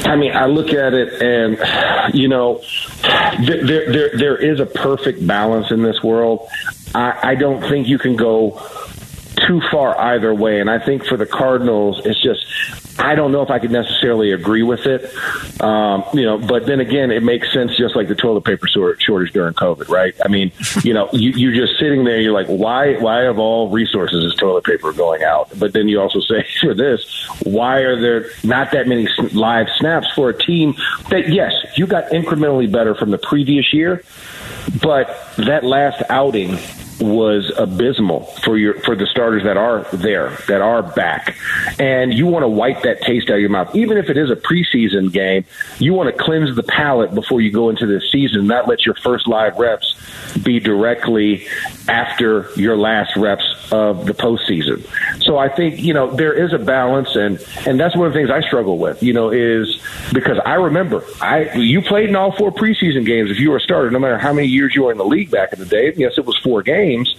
I 0.05 0.15
mean, 0.15 0.35
I 0.35 0.45
look 0.45 0.73
at 0.73 0.93
it, 0.93 1.21
and 1.21 2.13
you 2.15 2.27
know, 2.27 2.61
there 3.45 3.65
there 3.65 4.09
there 4.17 4.37
is 4.37 4.59
a 4.59 4.65
perfect 4.65 5.25
balance 5.25 5.71
in 5.71 5.81
this 5.81 6.03
world. 6.03 6.47
I, 6.93 7.31
I 7.31 7.35
don't 7.35 7.61
think 7.61 7.87
you 7.87 7.97
can 7.97 8.15
go 8.15 8.61
too 9.47 9.61
far 9.71 9.99
either 9.99 10.33
way, 10.33 10.59
and 10.59 10.69
I 10.69 10.79
think 10.79 11.05
for 11.05 11.17
the 11.17 11.25
Cardinals, 11.25 12.01
it's 12.05 12.21
just 12.21 12.45
I 12.99 13.15
don't 13.15 13.31
know 13.31 13.41
if 13.41 13.49
I 13.49 13.59
could 13.59 13.71
necessarily 13.71 14.31
agree 14.31 14.63
with 14.63 14.85
it. 14.85 15.11
Um, 15.61 16.03
you 16.13 16.23
know, 16.23 16.37
but 16.37 16.65
then 16.65 16.79
again, 16.79 17.11
it 17.11 17.23
makes 17.23 17.51
sense 17.51 17.75
just 17.75 17.95
like 17.95 18.07
the 18.07 18.15
toilet 18.15 18.43
paper 18.43 18.67
shortage 18.67 19.31
during 19.31 19.53
COVID, 19.53 19.89
right? 19.89 20.13
I 20.23 20.27
mean, 20.27 20.51
you 20.83 20.93
know, 20.93 21.09
you, 21.11 21.31
you're 21.31 21.55
just 21.55 21.79
sitting 21.79 22.03
there, 22.03 22.19
you're 22.19 22.33
like, 22.33 22.47
why, 22.47 22.95
why 22.95 23.23
of 23.23 23.39
all 23.39 23.69
resources 23.69 24.23
is 24.23 24.35
toilet 24.35 24.63
paper 24.63 24.93
going 24.93 25.23
out? 25.23 25.49
But 25.57 25.73
then 25.73 25.87
you 25.87 25.99
also 25.99 26.19
say 26.21 26.45
for 26.61 26.73
this, 26.73 27.27
why 27.43 27.79
are 27.79 27.99
there 27.99 28.29
not 28.43 28.71
that 28.71 28.87
many 28.87 29.07
live 29.33 29.67
snaps 29.77 30.07
for 30.13 30.29
a 30.29 30.37
team 30.37 30.75
that, 31.09 31.29
yes, 31.29 31.53
you 31.75 31.87
got 31.87 32.05
incrementally 32.11 32.71
better 32.71 32.95
from 32.95 33.11
the 33.11 33.17
previous 33.17 33.73
year, 33.73 34.03
but 34.81 35.33
that 35.37 35.63
last 35.63 36.03
outing 36.09 36.57
was 36.99 37.51
abysmal 37.57 38.25
for 38.43 38.57
your 38.57 38.79
for 38.81 38.95
the 38.95 39.05
starters 39.05 39.43
that 39.43 39.57
are 39.57 39.83
there 39.93 40.29
that 40.47 40.61
are 40.61 40.83
back. 40.83 41.35
And 41.79 42.13
you 42.13 42.27
want 42.27 42.43
to 42.43 42.49
wipe 42.49 42.83
that 42.83 43.01
taste 43.01 43.29
out 43.29 43.35
of 43.35 43.41
your 43.41 43.49
mouth. 43.49 43.75
Even 43.75 43.97
if 43.97 44.09
it 44.09 44.17
is 44.17 44.29
a 44.29 44.35
preseason 44.35 45.11
game 45.11 45.45
you 45.79 45.93
want 45.93 46.15
to 46.15 46.23
cleanse 46.23 46.55
the 46.55 46.63
palate 46.63 47.13
before 47.13 47.41
you 47.41 47.51
go 47.51 47.69
into 47.69 47.85
the 47.85 48.01
season 48.11 48.47
not 48.47 48.67
let 48.67 48.85
your 48.85 48.95
first 48.95 49.27
live 49.27 49.57
reps 49.57 49.92
be 50.43 50.59
directly 50.59 51.47
after 51.87 52.49
your 52.55 52.77
last 52.77 53.15
reps 53.15 53.43
of 53.71 54.05
the 54.05 54.13
postseason 54.13 54.85
so 55.21 55.37
I 55.37 55.49
think 55.49 55.79
you 55.79 55.93
know 55.93 56.13
there 56.15 56.33
is 56.33 56.53
a 56.53 56.59
balance 56.59 57.15
and 57.15 57.43
and 57.65 57.79
that's 57.79 57.95
one 57.95 58.07
of 58.07 58.13
the 58.13 58.19
things 58.19 58.29
I 58.29 58.41
struggle 58.41 58.77
with 58.77 59.01
you 59.01 59.13
know 59.13 59.29
is 59.29 59.81
because 60.11 60.39
I 60.45 60.55
remember 60.55 61.03
I 61.21 61.53
you 61.53 61.81
played 61.81 62.09
in 62.09 62.15
all 62.15 62.31
four 62.31 62.51
preseason 62.51 63.05
games 63.05 63.31
if 63.31 63.39
you 63.39 63.51
were 63.51 63.57
a 63.57 63.61
starter 63.61 63.89
no 63.91 63.99
matter 63.99 64.17
how 64.17 64.33
many 64.33 64.47
years 64.47 64.75
you 64.75 64.83
were 64.83 64.91
in 64.91 64.97
the 64.97 65.05
league 65.05 65.31
back 65.31 65.53
in 65.53 65.59
the 65.59 65.65
day 65.65 65.93
yes 65.95 66.17
it 66.17 66.25
was 66.25 66.37
four 66.37 66.61
games 66.61 66.83
games, 66.83 67.15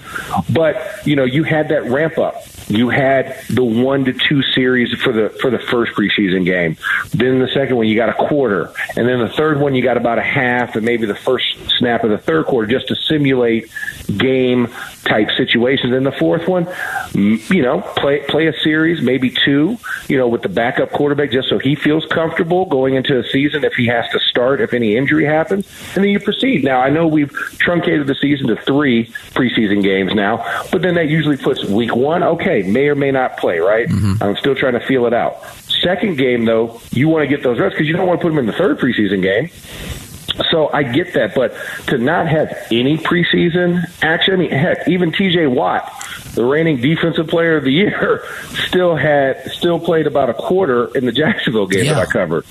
but 0.51 1.07
you 1.07 1.17
know 1.17 1.25
you 1.25 1.43
had 1.45 1.69
that 1.69 1.85
ramp 1.85 2.19
up. 2.19 2.43
You 2.69 2.89
had 2.89 3.37
the 3.51 3.65
one 3.65 4.05
to 4.07 4.13
two 4.13 4.43
series 4.55 4.93
for 5.03 5.13
the 5.13 5.29
for 5.41 5.51
the 5.51 5.59
first 5.59 5.93
preseason 5.93 6.45
game. 6.45 6.77
Then 7.13 7.39
the 7.39 7.49
second 7.49 7.77
one 7.77 7.87
you 7.87 7.95
got 7.95 8.09
a 8.09 8.15
quarter, 8.15 8.73
and 8.97 9.07
then 9.07 9.19
the 9.19 9.29
third 9.29 9.61
one 9.61 9.75
you 9.75 9.83
got 9.83 9.97
about 9.97 10.19
a 10.19 10.23
half, 10.23 10.75
and 10.75 10.85
maybe 10.85 11.07
the 11.07 11.15
first 11.15 11.45
snap 11.79 12.05
of 12.05 12.11
the 12.11 12.19
third 12.19 12.47
quarter 12.47 12.67
just 12.67 12.89
to 12.89 12.97
simulate 12.97 13.71
game 14.17 14.69
type 15.05 15.31
situations. 15.37 15.93
And 15.93 16.07
the 16.07 16.13
fourth 16.13 16.49
one, 16.49 16.67
you 17.15 17.63
know, 17.63 17.83
play 17.97 18.21
play 18.29 18.47
a 18.47 18.59
series, 18.61 19.03
maybe 19.03 19.31
two, 19.31 19.77
you 20.09 20.17
know, 20.17 20.29
with 20.29 20.43
the 20.43 20.49
backup 20.49 20.91
quarterback 20.91 21.31
just 21.33 21.49
so 21.49 21.59
he 21.59 21.75
feels 21.75 22.07
comfortable 22.07 22.65
going 22.65 22.95
into 22.95 23.21
the 23.21 23.29
season 23.29 23.65
if 23.65 23.75
he 23.75 23.87
has 23.87 24.09
to 24.13 24.21
start 24.21 24.61
if 24.61 24.73
any 24.73 24.97
injury 24.97 25.27
happens, 25.27 25.67
and 25.95 26.03
then 26.03 26.11
you 26.11 26.21
proceed. 26.21 26.65
Now 26.65 26.81
I 26.81 26.89
know 26.89 27.07
we've 27.07 27.33
truncated 27.59 28.07
the 28.07 28.15
season 28.15 28.47
to 28.49 28.57
three 28.57 29.07
preseason 29.33 29.83
games 29.83 30.15
now, 30.15 30.45
but 30.73 30.81
then 30.83 30.95
that 30.95 31.09
usually 31.09 31.37
puts 31.37 31.63
week 31.65 31.95
one, 31.95 32.23
okay, 32.23 32.54
may 32.63 32.89
or 32.89 32.95
may 32.95 33.11
not 33.11 33.37
play, 33.37 33.59
right? 33.59 33.89
Mm-hmm. 33.89 34.23
I'm 34.23 34.37
still 34.37 34.55
trying 34.55 34.75
to 34.75 34.87
feel 34.87 35.07
it 35.07 35.15
out. 35.15 35.45
Second 35.83 36.17
game 36.17 36.45
though, 36.45 36.81
you 36.91 37.09
want 37.09 37.23
to 37.23 37.29
get 37.29 37.43
those 37.43 37.59
reps 37.59 37.75
because 37.75 37.87
you 37.87 37.95
don't 37.95 38.07
want 38.07 38.21
to 38.21 38.23
put 38.23 38.31
them 38.31 38.39
in 38.39 38.47
the 38.47 38.53
third 38.53 38.79
preseason 38.79 39.23
game. 39.23 39.51
So 40.51 40.69
I 40.73 40.83
get 40.83 41.15
that, 41.15 41.35
but 41.35 41.55
to 41.89 41.99
not 41.99 42.27
have 42.27 42.57
any 42.73 42.99
preseason 42.99 43.85
action, 44.03 44.35
I 44.35 44.37
mean, 44.37 44.51
heck, 44.51 44.89
even 44.89 45.13
T.J. 45.13 45.47
Watt, 45.47 45.93
the 46.35 46.45
reigning 46.45 46.81
defensive 46.81 47.29
player 47.29 47.57
of 47.57 47.65
the 47.65 47.73
year, 47.73 48.25
still 48.67 48.97
had 48.97 49.51
still 49.53 49.79
played 49.79 50.07
about 50.07 50.31
a 50.31 50.35
quarter 50.35 50.87
in 50.97 51.07
the 51.07 51.13
Jacksonville 51.13 51.67
game 51.67 51.85
yeah. 51.85 51.95
that 51.95 52.09
I 52.09 52.13
covered, 52.13 52.45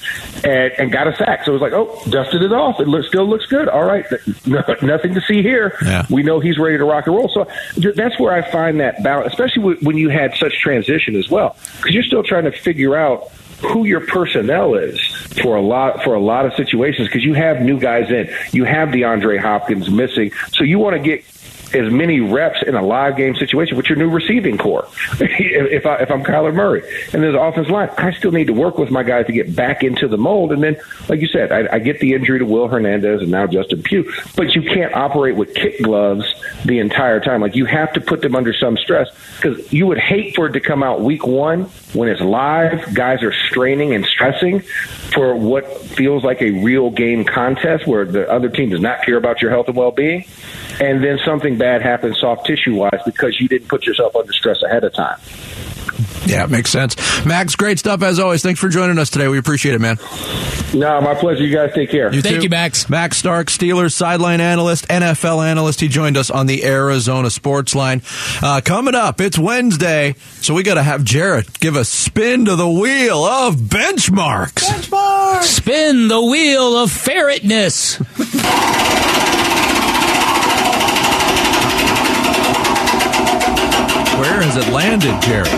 and, 0.44 0.74
and 0.78 0.92
got 0.92 1.08
a 1.08 1.16
sack. 1.16 1.46
So 1.46 1.52
it 1.52 1.60
was 1.60 1.62
like, 1.62 1.74
oh, 1.74 2.02
dusted 2.10 2.42
it 2.42 2.54
off. 2.54 2.80
It 2.80 2.88
look, 2.88 3.06
still 3.06 3.28
looks 3.28 3.46
good. 3.46 3.68
All 3.68 3.84
right, 3.84 4.06
no, 4.46 4.64
nothing 4.82 5.14
to 5.14 5.22
see 5.22 5.42
here. 5.42 5.78
Yeah. 5.84 6.06
We 6.10 6.24
know 6.24 6.40
he's 6.40 6.58
ready 6.58 6.78
to 6.78 6.86
rock 6.86 7.08
and 7.08 7.16
roll. 7.16 7.30
So 7.30 7.48
that's 7.96 8.20
where 8.20 8.34
I 8.34 8.50
find 8.50 8.80
that 8.80 9.04
balance, 9.04 9.34
especially 9.34 9.76
when 9.76 9.98
you 9.98 10.10
had 10.10 10.34
such 10.36 10.60
transition 10.60 11.16
as 11.16 11.30
well, 11.30 11.56
because 11.78 11.94
you're 11.94 12.04
still 12.04 12.24
trying 12.24 12.46
to 12.46 12.52
figure 12.52 12.96
out 12.96 13.32
who 13.64 13.86
your 13.86 14.02
personnel 14.02 14.76
is 14.76 15.00
for 15.42 15.56
a 15.56 15.62
lot 15.62 16.04
for 16.04 16.14
a 16.16 16.20
lot 16.20 16.46
of 16.46 16.54
situations 16.56 17.08
because 17.08 17.24
you 17.24 17.34
have 17.34 17.62
new 17.62 17.80
guys 17.80 18.12
in. 18.12 18.30
You 18.52 18.66
have 18.66 18.90
DeAndre 18.90 19.40
Hopkins 19.40 19.90
missing, 19.90 20.32
so 20.52 20.64
you 20.64 20.80
want 20.80 20.96
to 20.96 21.00
get 21.00 21.24
as 21.74 21.92
many 21.92 22.20
reps 22.20 22.62
in 22.66 22.76
a 22.76 22.82
live 22.82 23.18
game 23.18 23.36
situation 23.36 23.78
with 23.78 23.88
your 23.88 23.98
new 23.98 24.10
receiving 24.10 24.58
corps. 24.58 24.88
if, 25.20 25.86
I, 25.86 25.96
if 25.98 26.12
I'm 26.12 26.24
Kyler 26.24 26.54
Murray 26.54 26.82
and 27.14 27.24
there's 27.24 27.34
an 27.34 27.42
offensive 27.42 27.72
line, 27.72 27.90
I 27.98 28.12
still 28.14 28.32
need 28.32 28.48
to 28.48 28.54
work 28.54 28.78
with 28.78 28.92
my 28.92 29.04
guys 29.04 29.26
to 29.28 29.34
get 29.34 29.56
back 29.56 29.84
into 29.84 30.08
the 30.08 30.18
mold. 30.18 30.52
And 30.52 30.62
then, 30.62 30.78
like 31.10 31.22
you 31.22 31.28
said, 31.28 31.52
I, 31.52 31.76
I 31.76 31.80
get 31.80 32.00
the 32.00 32.14
injury 32.14 32.40
to 32.40 32.46
Will 32.46 32.68
Hernandez 32.68 33.22
and 33.22 33.32
now 33.32 33.48
Justin 33.48 33.82
Pugh, 33.82 34.12
but 34.36 34.56
you 34.56 34.62
can't 34.62 34.94
operate 34.94 35.36
with 35.36 35.54
kick 35.56 35.82
gloves 35.82 36.26
the 36.66 36.80
entire 36.80 37.20
time. 37.20 37.42
Like 37.42 37.56
you 37.56 37.66
have 37.66 37.94
to 37.94 38.02
put 38.02 38.22
them 38.22 38.36
under 38.36 38.54
some 38.54 38.78
stress 38.78 39.10
because 39.36 39.72
you 39.74 39.88
would 39.88 40.00
hate 40.00 40.36
for 40.36 40.48
it 40.48 40.54
to 40.54 40.60
come 40.60 40.84
out 40.84 41.02
week 41.02 41.26
one 41.26 41.64
when 41.94 42.10
it's 42.10 42.22
live. 42.22 42.94
Guys 42.94 43.24
are 43.24 43.34
straining 43.34 43.94
and 43.94 44.06
stressing 44.06 44.62
for 45.14 45.36
what 45.36 45.66
feels 45.82 46.24
like 46.24 46.42
a 46.42 46.52
real 46.52 46.90
game 46.90 47.24
contest 47.24 47.88
where 47.88 48.06
the 48.06 48.30
other 48.32 48.50
team 48.50 48.70
does 48.70 48.82
not 48.82 49.04
care 49.04 49.18
about 49.18 49.42
your 49.42 49.52
health 49.52 49.68
and 49.68 49.78
well 49.78 49.92
being 49.92 50.26
and 50.80 51.04
then 51.04 51.20
something 51.26 51.58
bad 51.64 51.82
happens 51.82 52.20
soft 52.20 52.46
tissue 52.46 52.76
wise 52.76 53.00
because 53.06 53.40
you 53.40 53.48
didn't 53.48 53.70
put 53.70 53.86
yourself 53.86 54.14
under 54.18 54.34
stress 54.34 54.62
ahead 54.64 54.84
of 54.84 54.94
time. 54.94 55.18
Yeah, 56.26 56.46
makes 56.48 56.70
sense. 56.70 56.98
Max, 57.26 57.56
great 57.56 57.80
stuff 57.80 58.04
as 58.04 58.20
always. 58.20 58.44
Thanks 58.44 58.60
for 58.60 58.68
joining 58.68 59.00
us 59.00 59.10
today. 59.10 59.30
We 59.30 59.38
appreciate 59.38 59.74
it, 59.74 59.80
man. 59.80 59.98
No, 60.74 61.00
my 61.00 61.16
pleasure. 61.16 61.42
You 61.42 61.56
guys 61.56 61.74
take 61.74 61.90
care. 61.90 62.14
You 62.14 62.22
Thank 62.22 62.38
too. 62.38 62.44
you, 62.44 62.50
Max. 62.50 62.90
Max 62.90 63.16
Stark, 63.16 63.48
Steelers 63.48 63.94
sideline 63.94 64.42
analyst, 64.42 64.90
NFL 64.90 65.46
analyst. 65.46 65.80
He 65.80 65.88
joined 65.88 66.18
us 66.18 66.30
on 66.30 66.46
the 66.48 66.66
Arizona 66.66 67.30
Sports 67.30 67.76
Line. 67.76 68.02
Uh, 68.42 68.60
coming 68.64 68.96
up, 68.96 69.22
it's 69.22 69.40
Wednesday, 69.40 70.16
so 70.42 70.54
we 70.54 70.64
got 70.64 70.74
to 70.74 70.84
have 70.84 71.06
Jarrett 71.06 71.62
give 71.62 71.78
a 71.78 71.86
spin 71.86 72.44
to 72.46 72.58
the 72.58 72.70
wheel 72.70 73.24
of 73.24 73.56
benchmarks. 73.56 74.64
Benchmarks. 74.64 75.44
Spin 75.44 76.10
the 76.10 76.22
wheel 76.22 76.78
of 76.78 76.90
ferretness. 76.90 78.02
Where 84.24 84.42
has 84.42 84.56
it 84.56 84.70
landed, 84.72 85.22
Jerry? 85.22 85.50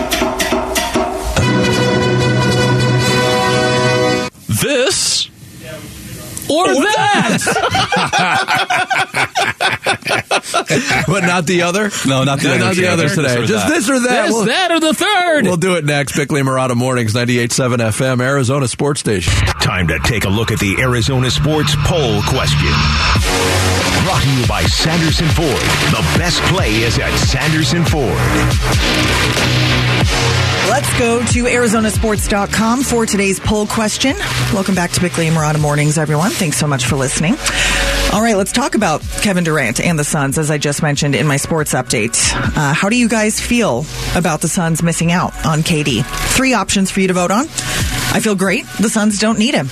This 4.48 5.30
or 6.50 6.66
that. 6.74 7.38
but 10.08 11.20
not 11.24 11.46
the 11.46 11.62
other. 11.62 11.90
No, 12.06 12.24
not 12.24 12.38
the 12.40 12.48
No, 12.48 12.54
other. 12.54 12.64
not 12.64 12.74
the 12.76 12.86
other 12.88 13.08
today. 13.08 13.36
or 13.42 13.46
Just 13.46 13.66
that. 13.66 13.74
this 13.74 13.90
or 13.90 14.00
that. 14.00 14.22
This, 14.26 14.32
We'll- 14.32 14.44
that, 14.46 14.70
or 14.70 14.80
the 14.80 14.94
third. 14.94 15.44
We'll 15.44 15.56
do 15.56 15.74
it 15.76 15.84
next. 15.84 16.16
Bickley 16.16 16.40
and 16.40 16.48
Marotta 16.48 16.74
Mornings, 16.76 17.14
98.7 17.14 17.80
FM, 17.80 18.20
Arizona 18.20 18.68
Sports 18.68 19.00
Station. 19.00 19.32
Time 19.60 19.88
to 19.88 19.98
take 20.00 20.24
a 20.24 20.28
look 20.28 20.50
at 20.50 20.58
the 20.60 20.76
Arizona 20.80 21.30
Sports 21.30 21.74
Poll 21.84 22.22
question. 22.22 22.72
Brought 24.04 24.22
to 24.22 24.30
you 24.30 24.46
by 24.46 24.62
Sanderson 24.64 25.26
Ford. 25.28 25.48
The 25.90 26.18
best 26.18 26.40
play 26.44 26.70
is 26.82 26.98
at 26.98 27.12
Sanderson 27.18 27.84
Ford. 27.84 28.12
Let's 30.68 30.98
go 30.98 31.20
to 31.20 31.44
ArizonaSports.com 31.44 32.82
for 32.82 33.06
today's 33.06 33.38
poll 33.38 33.68
question. 33.68 34.16
Welcome 34.52 34.74
back 34.74 34.90
to 34.92 35.00
Bickley 35.00 35.28
and 35.28 35.36
Marotta 35.36 35.60
Mornings, 35.60 35.96
everyone. 35.96 36.32
Thanks 36.32 36.56
so 36.56 36.66
much 36.66 36.86
for 36.86 36.96
listening. 36.96 37.36
All 38.12 38.20
right, 38.20 38.36
let's 38.36 38.50
talk 38.50 38.74
about 38.74 39.00
Kevin 39.22 39.44
Durant 39.44 39.80
and 39.80 39.96
the 39.96 40.02
Suns, 40.02 40.38
as 40.38 40.50
I 40.50 40.58
just 40.58 40.82
mentioned 40.82 41.14
in 41.14 41.24
my 41.24 41.36
sports 41.36 41.72
update. 41.72 42.16
Uh, 42.56 42.74
how 42.74 42.88
do 42.88 42.96
you 42.96 43.08
guys 43.08 43.38
feel 43.38 43.86
about 44.16 44.40
the 44.40 44.48
Suns 44.48 44.82
missing 44.82 45.12
out 45.12 45.32
on 45.46 45.60
KD? 45.60 46.04
Three 46.34 46.52
options 46.52 46.90
for 46.90 47.00
you 47.00 47.08
to 47.08 47.14
vote 47.14 47.30
on. 47.30 47.46
I 47.46 48.20
feel 48.20 48.34
great. 48.34 48.66
The 48.80 48.90
Suns 48.90 49.20
don't 49.20 49.38
need 49.38 49.54
him. 49.54 49.66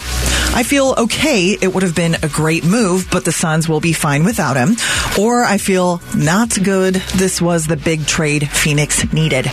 I 0.54 0.62
feel 0.64 0.94
okay. 0.96 1.58
It 1.60 1.74
would 1.74 1.82
have 1.82 1.96
been 1.96 2.14
a 2.22 2.28
great 2.28 2.64
move, 2.64 3.08
but 3.10 3.24
the 3.24 3.32
Suns 3.32 3.68
will 3.68 3.80
be 3.80 3.92
fine 3.92 4.24
without 4.24 4.56
him. 4.56 4.76
Or 5.18 5.42
I 5.42 5.58
feel 5.58 6.00
not 6.16 6.56
good. 6.62 6.94
This 7.16 7.42
was 7.42 7.66
the 7.66 7.76
big 7.76 8.06
trade 8.06 8.48
Phoenix 8.48 9.12
needed. 9.12 9.50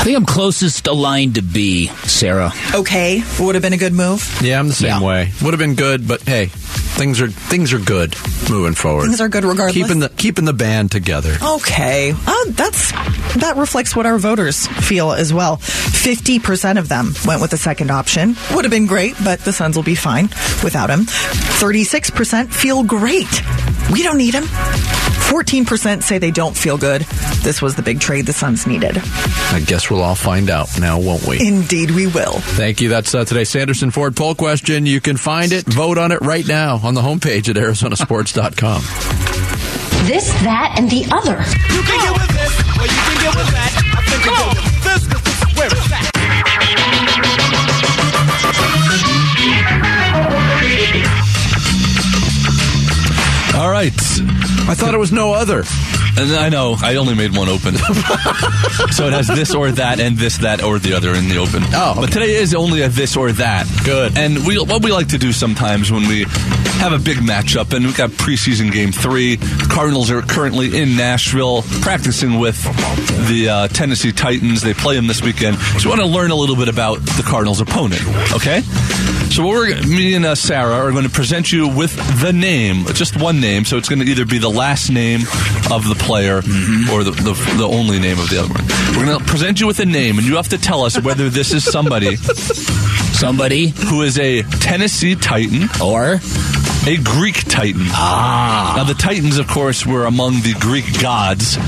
I 0.00 0.04
think 0.04 0.16
I'm 0.16 0.24
closest 0.24 0.86
aligned 0.86 1.34
to 1.34 1.42
B, 1.42 1.88
Sarah. 2.04 2.52
Okay, 2.74 3.22
would 3.38 3.54
have 3.54 3.60
been 3.60 3.74
a 3.74 3.76
good 3.76 3.92
move. 3.92 4.38
Yeah, 4.42 4.58
I'm 4.58 4.68
the 4.68 4.72
same 4.74 4.88
Yeah. 4.88 5.00
way. 5.02 5.30
Would 5.42 5.52
have 5.52 5.58
been 5.58 5.74
good, 5.74 6.08
but 6.08 6.22
hey, 6.22 6.46
things 6.46 7.20
are 7.20 7.28
things 7.28 7.74
are 7.74 7.78
good 7.78 8.16
moving 8.48 8.74
forward. 8.74 9.04
Things 9.08 9.20
are 9.20 9.28
good 9.28 9.44
regardless. 9.44 9.74
Keeping 9.74 10.00
the 10.00 10.08
keeping 10.08 10.46
the 10.46 10.54
band 10.54 10.90
together. 10.90 11.36
Okay, 11.42 12.14
uh, 12.26 12.34
that's 12.48 12.92
that 13.36 13.54
reflects 13.58 13.94
what 13.94 14.06
our 14.06 14.16
voters 14.16 14.66
feel 14.66 15.12
as 15.12 15.34
well. 15.34 15.56
Fifty 15.58 16.38
percent 16.38 16.78
of 16.78 16.88
them 16.88 17.14
went 17.26 17.42
with 17.42 17.50
the 17.50 17.58
second 17.58 17.90
option. 17.90 18.36
Would 18.54 18.64
have 18.64 18.72
been 18.72 18.86
great, 18.86 19.14
but 19.22 19.40
the 19.44 19.52
Suns 19.52 19.76
will 19.76 19.82
be 19.84 19.94
fine 19.94 20.30
without 20.64 20.88
him. 20.88 21.04
Thirty-six 21.04 22.08
percent 22.08 22.50
feel 22.54 22.82
great. 22.84 23.28
We 23.92 24.02
don't 24.02 24.18
need 24.18 24.34
him. 24.34 24.44
Fourteen 24.44 25.64
percent 25.64 26.02
say 26.02 26.18
they 26.18 26.30
don't 26.30 26.56
feel 26.56 26.76
good. 26.76 27.02
This 27.42 27.62
was 27.62 27.74
the 27.76 27.82
big 27.82 28.00
trade 28.00 28.26
the 28.26 28.32
Suns 28.32 28.66
needed. 28.66 28.98
I 28.98 29.62
guess 29.64 29.88
we'll 29.90 30.02
all 30.02 30.14
find 30.14 30.50
out 30.50 30.68
now, 30.80 30.98
won't 31.00 31.26
we? 31.26 31.46
Indeed, 31.46 31.90
we 31.92 32.06
will. 32.06 32.32
Thank 32.40 32.80
you. 32.80 32.88
That's 32.88 33.14
uh, 33.14 33.24
today's 33.24 33.48
Sanderson 33.48 33.90
Ford 33.90 34.16
poll 34.16 34.34
question. 34.34 34.86
You 34.86 35.00
can 35.00 35.16
find 35.16 35.52
it, 35.52 35.64
vote 35.66 35.98
on 35.98 36.10
it 36.12 36.20
right 36.20 36.46
now 36.46 36.80
on 36.82 36.94
the 36.94 37.00
homepage 37.00 37.48
at 37.48 37.56
ArizonaSports.com. 37.56 38.82
This, 40.06 40.28
that, 40.42 40.74
and 40.78 40.90
the 40.90 41.04
other. 41.12 41.38
You 41.72 41.82
can 41.82 41.98
get 42.00 42.12
with 42.12 42.30
this, 42.36 42.60
or 42.78 42.82
you 42.82 43.00
can 43.06 43.22
get 43.22 43.36
with 43.36 43.50
that. 43.52 43.70
I 43.94 44.02
think 44.10 44.24
you 44.24 44.30
go 44.30 44.48
with 44.48 44.84
this, 44.84 45.06
'cause 45.06 45.22
this 45.22 45.42
is 45.50 45.56
where 45.56 45.66
it's 45.68 45.92
at. 45.92 46.09
I 53.88 54.74
thought 54.74 54.92
it 54.92 54.98
was 54.98 55.10
no 55.10 55.32
other. 55.32 55.62
And 56.18 56.32
I 56.32 56.50
know 56.50 56.76
I 56.82 56.96
only 56.96 57.14
made 57.14 57.34
one 57.34 57.48
open, 57.48 57.76
so 58.90 59.06
it 59.06 59.12
has 59.14 59.26
this 59.26 59.54
or 59.54 59.70
that, 59.70 60.00
and 60.00 60.18
this, 60.18 60.38
that, 60.38 60.62
or 60.62 60.78
the 60.78 60.92
other 60.92 61.14
in 61.14 61.28
the 61.28 61.38
open. 61.38 61.62
Oh, 61.72 61.94
but 61.96 62.12
today 62.12 62.34
is 62.34 62.54
only 62.54 62.82
a 62.82 62.88
this 62.88 63.16
or 63.16 63.32
that. 63.32 63.66
Good. 63.84 64.18
And 64.18 64.44
we 64.44 64.58
what 64.58 64.82
we 64.82 64.92
like 64.92 65.08
to 65.08 65.18
do 65.18 65.32
sometimes 65.32 65.90
when 65.90 66.08
we 66.08 66.24
have 66.80 66.92
a 66.92 66.98
big 66.98 67.18
matchup, 67.18 67.72
and 67.72 67.86
we've 67.86 67.96
got 67.96 68.10
preseason 68.10 68.70
game 68.70 68.92
three. 68.92 69.38
Cardinals 69.70 70.10
are 70.10 70.20
currently 70.20 70.78
in 70.78 70.96
Nashville 70.96 71.62
practicing 71.80 72.38
with 72.38 72.62
the 73.28 73.48
uh, 73.48 73.68
Tennessee 73.68 74.12
Titans. 74.12 74.60
They 74.62 74.74
play 74.74 74.96
them 74.96 75.06
this 75.06 75.22
weekend, 75.22 75.56
so 75.56 75.88
we 75.88 75.96
want 75.96 76.00
to 76.02 76.06
learn 76.06 76.32
a 76.32 76.36
little 76.36 76.56
bit 76.56 76.68
about 76.68 76.98
the 77.00 77.22
Cardinals' 77.24 77.60
opponent. 77.60 78.02
Okay. 78.32 78.62
So 79.30 79.46
we're 79.46 79.80
me 79.86 80.14
and 80.14 80.26
uh, 80.26 80.34
Sarah 80.34 80.74
are 80.74 80.90
going 80.90 81.04
to 81.04 81.10
present 81.10 81.52
you 81.52 81.68
with 81.68 81.94
the 82.20 82.32
name, 82.32 82.84
just 82.94 83.16
one 83.20 83.40
name. 83.40 83.64
So 83.64 83.76
it's 83.76 83.88
going 83.88 84.00
to 84.00 84.04
either 84.04 84.26
be 84.26 84.38
the 84.38 84.50
last 84.50 84.90
name 84.90 85.20
of 85.70 85.88
the 85.88 85.94
player 85.98 86.38
or 86.38 87.04
the, 87.04 87.12
the 87.12 87.54
the 87.56 87.68
only 87.68 88.00
name 88.00 88.18
of 88.18 88.28
the 88.28 88.40
other 88.40 88.52
one. 88.52 88.66
We're 88.98 89.06
going 89.06 89.18
to 89.18 89.24
present 89.24 89.60
you 89.60 89.66
with 89.68 89.78
a 89.78 89.86
name, 89.86 90.18
and 90.18 90.26
you 90.26 90.34
have 90.36 90.48
to 90.48 90.58
tell 90.58 90.82
us 90.82 91.00
whether 91.00 91.30
this 91.30 91.52
is 91.52 91.64
somebody 91.64 92.16
Somebody 93.20 93.68
who 93.68 94.02
is 94.02 94.18
a 94.18 94.42
Tennessee 94.42 95.14
Titan 95.14 95.68
or 95.82 96.20
a 96.86 96.96
Greek 96.96 97.44
Titan. 97.44 97.82
Ah. 97.90 98.74
Now 98.78 98.84
the 98.84 98.94
Titans, 98.94 99.36
of 99.38 99.46
course, 99.46 99.84
were 99.84 100.06
among 100.06 100.40
the 100.40 100.54
Greek 100.58 101.00
gods. 101.02 101.58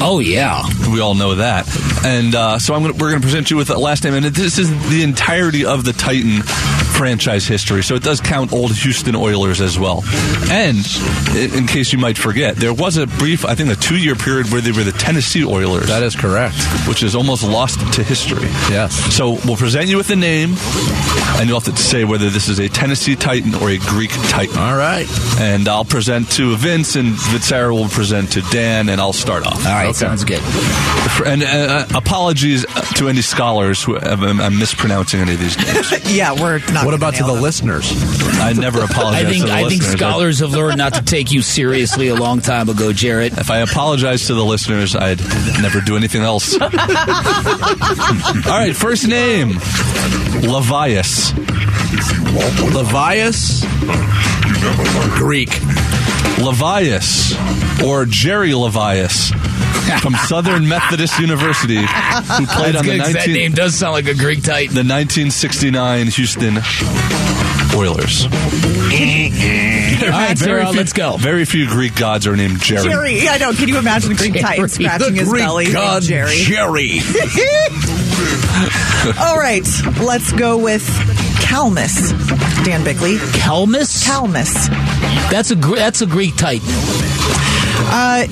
Oh 0.00 0.20
yeah, 0.20 0.62
We 0.90 1.00
all 1.00 1.14
know 1.14 1.36
that. 1.36 1.68
And 2.04 2.34
uh, 2.34 2.58
so 2.58 2.74
gonna, 2.82 2.94
we're 2.94 3.10
going 3.10 3.20
to 3.20 3.26
present 3.26 3.50
you 3.50 3.56
with 3.56 3.68
the 3.68 3.78
last 3.78 4.04
name, 4.04 4.14
and 4.14 4.24
this 4.26 4.58
is 4.58 4.70
the 4.90 5.02
entirety 5.02 5.64
of 5.64 5.84
the 5.84 5.92
Titan 5.92 6.42
franchise 7.02 7.46
history. 7.46 7.82
So 7.84 7.94
it 7.94 8.02
does 8.02 8.20
count 8.20 8.52
old 8.52 8.72
Houston 8.74 9.14
Oilers 9.14 9.60
as 9.60 9.78
well. 9.78 10.02
And 10.50 10.78
in 11.36 11.66
case 11.68 11.92
you 11.92 11.98
might 11.98 12.18
forget, 12.18 12.56
there 12.56 12.74
was 12.74 12.96
a 12.96 13.06
brief, 13.06 13.44
I 13.44 13.54
think, 13.54 13.70
a 13.70 13.76
two-year 13.76 14.16
period 14.16 14.50
where 14.50 14.60
they 14.60 14.72
were 14.72 14.82
the 14.82 14.90
Tennessee 14.92 15.44
Oilers. 15.44 15.86
That 15.86 16.02
is 16.02 16.16
correct. 16.16 16.56
which 16.88 17.04
is 17.04 17.14
almost 17.14 17.44
lost 17.44 17.78
to 17.94 18.02
history. 18.02 18.48
Yes. 18.68 18.92
So 19.14 19.38
we'll 19.44 19.56
present 19.56 19.86
you 19.86 19.96
with 19.96 20.10
a 20.10 20.16
name, 20.16 20.54
and 21.38 21.48
you'll 21.48 21.60
have 21.60 21.72
to 21.72 21.80
say 21.80 22.04
whether 22.04 22.30
this 22.30 22.48
is 22.48 22.58
a 22.58 22.68
Tennessee 22.68 23.14
Titan 23.14 23.54
or 23.54 23.70
a 23.70 23.78
Greek 23.78 24.10
Titan. 24.28 24.58
All 24.58 24.76
right. 24.76 25.06
And 25.38 25.68
I'll 25.68 25.84
present 25.84 26.30
to 26.32 26.56
Vince, 26.56 26.96
and 26.96 27.16
Sarah 27.18 27.72
will 27.72 27.88
present 27.88 28.32
to 28.32 28.40
Dan, 28.50 28.88
and 28.88 29.00
I'll 29.00 29.12
start 29.12 29.46
off. 29.46 29.64
all 29.64 29.72
right, 29.72 29.94
sounds 29.94 30.24
good. 30.24 30.42
And 31.24 31.44
uh, 31.44 31.86
apologies 31.94 32.66
to 32.96 33.08
any 33.08 33.22
scholars 33.22 33.82
who 33.84 33.94
have, 33.94 34.22
I'm 34.22 34.58
mispronouncing 34.58 35.20
any 35.20 35.34
of 35.34 35.40
these 35.40 35.56
names. 35.56 35.94
Yeah, 36.08 36.32
we're 36.32 36.58
not. 36.72 36.86
What 36.88 36.94
about 36.94 37.16
to 37.16 37.22
the 37.22 37.34
them. 37.34 37.42
listeners? 37.42 37.92
I 38.40 38.54
never 38.54 38.80
apologize 38.84 39.26
I 39.26 39.28
think 39.28 39.44
to 39.44 39.48
the 39.48 39.52
I 39.52 39.68
think 39.68 39.82
scholars 39.82 40.38
have 40.38 40.52
learned 40.52 40.78
not 40.78 40.94
to 40.94 41.02
take 41.02 41.30
you 41.30 41.42
seriously 41.42 42.08
a 42.08 42.14
long 42.14 42.40
time 42.40 42.70
ago, 42.70 42.94
Jarrett. 42.94 43.36
If 43.36 43.50
I 43.50 43.58
apologize 43.58 44.26
to 44.28 44.34
the 44.34 44.42
listeners, 44.42 44.96
I'd 44.96 45.20
never 45.60 45.82
do 45.82 45.98
anything 45.98 46.22
else. 46.22 46.54
All 46.62 46.68
right, 48.48 48.74
first 48.74 49.06
name 49.06 49.50
Levias. 50.48 51.32
Levias, 52.72 53.66
Greek. 55.18 55.50
Levias, 56.38 57.34
or 57.84 58.06
Jerry 58.06 58.52
Levias, 58.52 59.30
from 60.02 60.14
Southern 60.14 60.68
Methodist 60.68 61.18
University, 61.18 61.76
who 61.76 61.86
played 61.86 62.74
That's 62.74 62.78
on 62.78 62.84
the, 62.86 62.90
good 62.92 63.00
'cause 63.00 63.12
that 63.14 63.28
name 63.28 63.52
does 63.52 63.74
sound 63.74 63.92
like 63.94 64.06
a 64.06 64.14
Greek 64.14 64.42
Titan. 64.42 64.74
the 64.74 64.84
1969 64.84 66.06
Houston 66.08 66.58
Oilers. 67.74 68.24
All 68.24 68.30
right, 70.10 70.36
Very 70.36 70.36
Sarah, 70.36 70.66
few- 70.68 70.78
let's 70.78 70.92
go. 70.92 71.16
Very 71.16 71.44
few 71.44 71.66
Greek 71.68 71.94
gods 71.94 72.26
are 72.26 72.36
named 72.36 72.60
Jerry. 72.62 72.84
Jerry, 72.88 73.28
I 73.28 73.38
know. 73.38 73.52
Can 73.52 73.68
you 73.68 73.78
imagine 73.78 74.12
a 74.12 74.14
Greek 74.14 74.40
Titan 74.40 74.68
scratching 74.68 75.14
the 75.14 75.20
his 75.20 75.28
Greek 75.28 75.44
belly? 75.44 75.72
god 75.72 76.02
Jerry. 76.02 76.34
Jerry. 76.36 77.00
All 79.20 79.36
right, 79.38 79.66
let's 80.00 80.32
go 80.32 80.58
with 80.58 80.82
Calmus. 81.40 82.12
Dan 82.64 82.82
Bickley. 82.84 83.16
Kelmus? 83.16 84.04
Calmus. 84.06 84.68
That's 85.30 85.50
a 85.50 85.56
Gre- 85.56 85.76
that's 85.76 86.02
a 86.02 86.06
Greek 86.06 86.36
Titan. 86.36 86.66
Uh, 87.80 88.26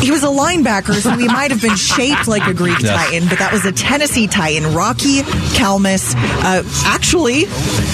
he 0.00 0.10
was 0.10 0.22
a 0.22 0.26
linebacker, 0.28 0.94
so 0.94 1.10
he 1.12 1.26
might 1.26 1.50
have 1.50 1.60
been 1.62 1.76
shaped 1.76 2.28
like 2.28 2.46
a 2.46 2.52
Greek 2.54 2.78
Yes. 2.80 2.92
Titan, 2.94 3.28
but 3.28 3.38
that 3.38 3.52
was 3.52 3.64
a 3.64 3.72
Tennessee 3.72 4.26
Titan. 4.26 4.74
Rocky 4.74 5.22
Calmus, 5.56 6.14
uh, 6.16 6.62
actually 6.86 7.44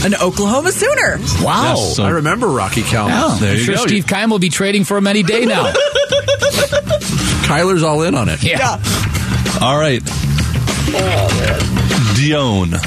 an 0.04 0.14
Oklahoma 0.20 0.72
Sooner. 0.72 1.18
Wow. 1.44 1.74
Yes, 1.76 1.96
so- 1.96 2.04
I 2.04 2.10
remember 2.10 2.48
Rocky 2.48 2.82
Calmus. 2.82 3.12
Oh, 3.14 3.38
There 3.40 3.52
I'm 3.52 3.58
you 3.58 3.64
sure 3.64 3.74
go. 3.76 3.86
Steve 3.86 4.06
Keim 4.06 4.30
will 4.30 4.38
be 4.40 4.48
trading 4.50 4.84
for 4.84 4.96
him 4.98 5.06
any 5.06 5.22
day 5.22 5.44
now. 5.46 5.72
Kyler's 7.46 7.82
all 7.82 8.02
in 8.02 8.14
on 8.14 8.28
it. 8.28 8.42
yeah. 8.42 8.80
All 9.60 9.78
right. 9.78 10.02
Dione. 12.16 12.78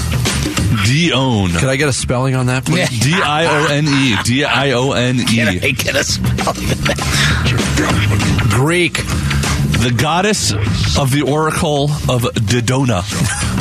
Dione. 0.85 1.57
Could 1.59 1.69
I 1.69 1.75
get 1.77 1.87
a 1.89 1.93
spelling 1.93 2.35
on 2.35 2.47
that, 2.47 2.65
please? 2.65 2.89
D 3.03 3.13
I 3.13 3.45
O 3.45 3.67
N 3.71 3.85
E. 3.87 4.15
D 4.23 4.43
I 4.43 4.71
O 4.73 4.91
N 4.91 5.19
Can 5.25 5.47
I 5.47 5.55
E. 5.65 5.71
get 5.71 5.95
a 5.95 6.03
spell? 6.03 6.53
Greek. 8.49 8.93
The 8.95 9.93
goddess 9.95 10.51
of 10.97 11.11
the 11.11 11.23
oracle 11.27 11.85
of 12.09 12.21
Dodona. 12.23 13.03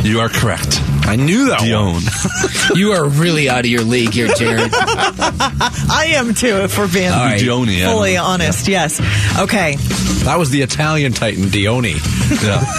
You 0.05 0.21
are 0.21 0.29
correct. 0.29 0.81
I 1.07 1.17
knew 1.17 1.47
that 1.49 1.61
one. 1.61 1.69
Dione. 1.69 2.03
You 2.79 2.93
are 2.93 3.07
really 3.07 3.49
out 3.51 3.61
of 3.61 3.67
your 3.67 3.83
league 3.83 4.13
here, 4.15 4.29
Jared. 4.29 4.71
I 4.75 6.13
am 6.17 6.33
too, 6.35 6.57
if 6.63 6.79
we're 6.79 6.91
being 6.91 7.11
All 7.11 7.19
right. 7.25 7.39
Dione. 7.39 7.83
Fully 7.85 8.15
know. 8.15 8.25
honest. 8.25 8.69
Yes. 8.69 9.01
Okay. 9.39 9.77
That 10.25 10.37
was 10.39 10.51
the 10.51 10.63
Italian 10.63 11.13
Titan, 11.13 11.51
Dione. 11.51 11.95
Yeah. 12.43 12.65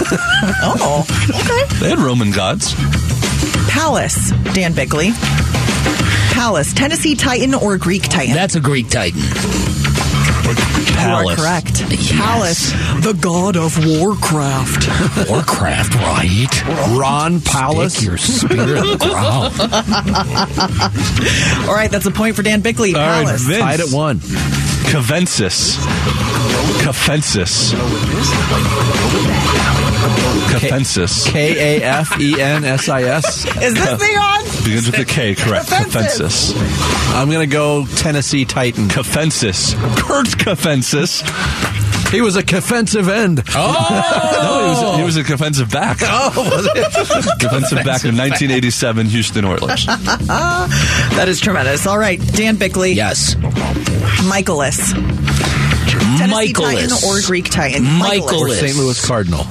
Oh, 0.68 1.06
okay. 1.30 1.80
They 1.80 1.90
had 1.90 2.00
Roman 2.00 2.32
gods. 2.32 2.74
Pallas. 3.70 4.32
Dan 4.54 4.74
Bickley. 4.74 5.12
Pallas, 6.34 6.74
Tennessee 6.74 7.16
Titan, 7.16 7.54
or 7.54 7.78
Greek 7.78 8.04
Titan? 8.04 8.34
That's 8.34 8.56
a 8.56 8.60
Greek 8.60 8.90
Titan. 8.90 9.20
You 10.96 11.12
are 11.12 11.36
correct. 11.36 11.82
Pallas, 12.18 12.72
the 13.04 13.14
god 13.20 13.58
of 13.58 13.78
Warcraft. 13.86 15.30
Warcraft, 15.30 15.96
right? 15.96 16.98
Ron 16.98 17.42
Pallas. 17.42 18.04
Your 18.04 18.18
spirit 18.18 19.00
growl. 19.00 19.44
All 21.68 21.76
right, 21.76 21.90
that's 21.92 22.06
a 22.06 22.12
point 22.12 22.36
for 22.36 22.44
Dan 22.44 22.62
Bickley. 22.62 22.94
All 22.96 23.02
right, 23.02 23.26
Pallas. 23.26 23.42
Vince. 23.42 23.62
Tied 23.62 23.80
at 23.82 23.90
one. 23.92 24.20
Cavensis. 24.20 25.78
Cafensis. 26.82 27.74
Cafensis. 30.50 31.26
K 31.28 31.80
A 31.80 31.84
F 31.84 32.20
E 32.20 32.40
N 32.40 32.64
S 32.64 32.90
I 32.90 33.04
S. 33.04 33.46
Is 33.62 33.74
this 33.74 34.00
thing 34.00 34.18
on? 34.18 34.44
Begins 34.64 34.86
with 34.88 35.00
a 35.00 35.06
K, 35.06 35.36
correct. 35.36 35.68
Cafensis. 35.68 36.54
Cafensis. 36.54 37.16
I'm 37.16 37.30
going 37.30 37.48
to 37.48 37.54
go 37.54 37.86
Tennessee 37.98 38.46
Titan. 38.46 38.88
Cafensis. 38.88 39.74
Kurt 39.98 40.28
Cafensis. 40.28 41.24
He 42.12 42.22
was 42.22 42.36
a 42.36 42.44
defensive 42.44 43.10
end. 43.10 43.44
Oh! 43.56 44.32
No, 44.46 44.62
he 44.62 44.70
was, 44.70 44.98
he 44.98 45.04
was 45.04 45.18
a 45.18 45.24
defensive 45.24 45.72
back. 45.72 45.98
Oh, 46.02 46.32
was 46.36 46.66
it? 46.68 47.40
Defensive 47.40 47.78
back 47.84 48.06
in 48.06 48.16
1987 48.16 49.08
Houston 49.08 49.46
Oilers. 49.46 49.86
That 51.16 51.26
is 51.28 51.40
tremendous. 51.40 51.88
All 51.88 51.98
right, 51.98 52.20
Dan 52.34 52.58
Bickley. 52.58 52.94
Yes. 52.94 53.36
Michaelis. 54.28 54.94
Tennessee 54.94 56.54
Michaelis. 56.54 57.02
Titan 57.02 57.10
or 57.10 57.22
Greek 57.26 57.50
Titan? 57.50 57.84
Michaelis. 57.84 58.34
Or 58.34 58.68
St. 58.68 58.76
Louis 58.78 59.06
Cardinal. 59.06 59.46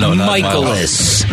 No, 0.00 0.14
not 0.14 0.26
Michaelis. 0.26 1.24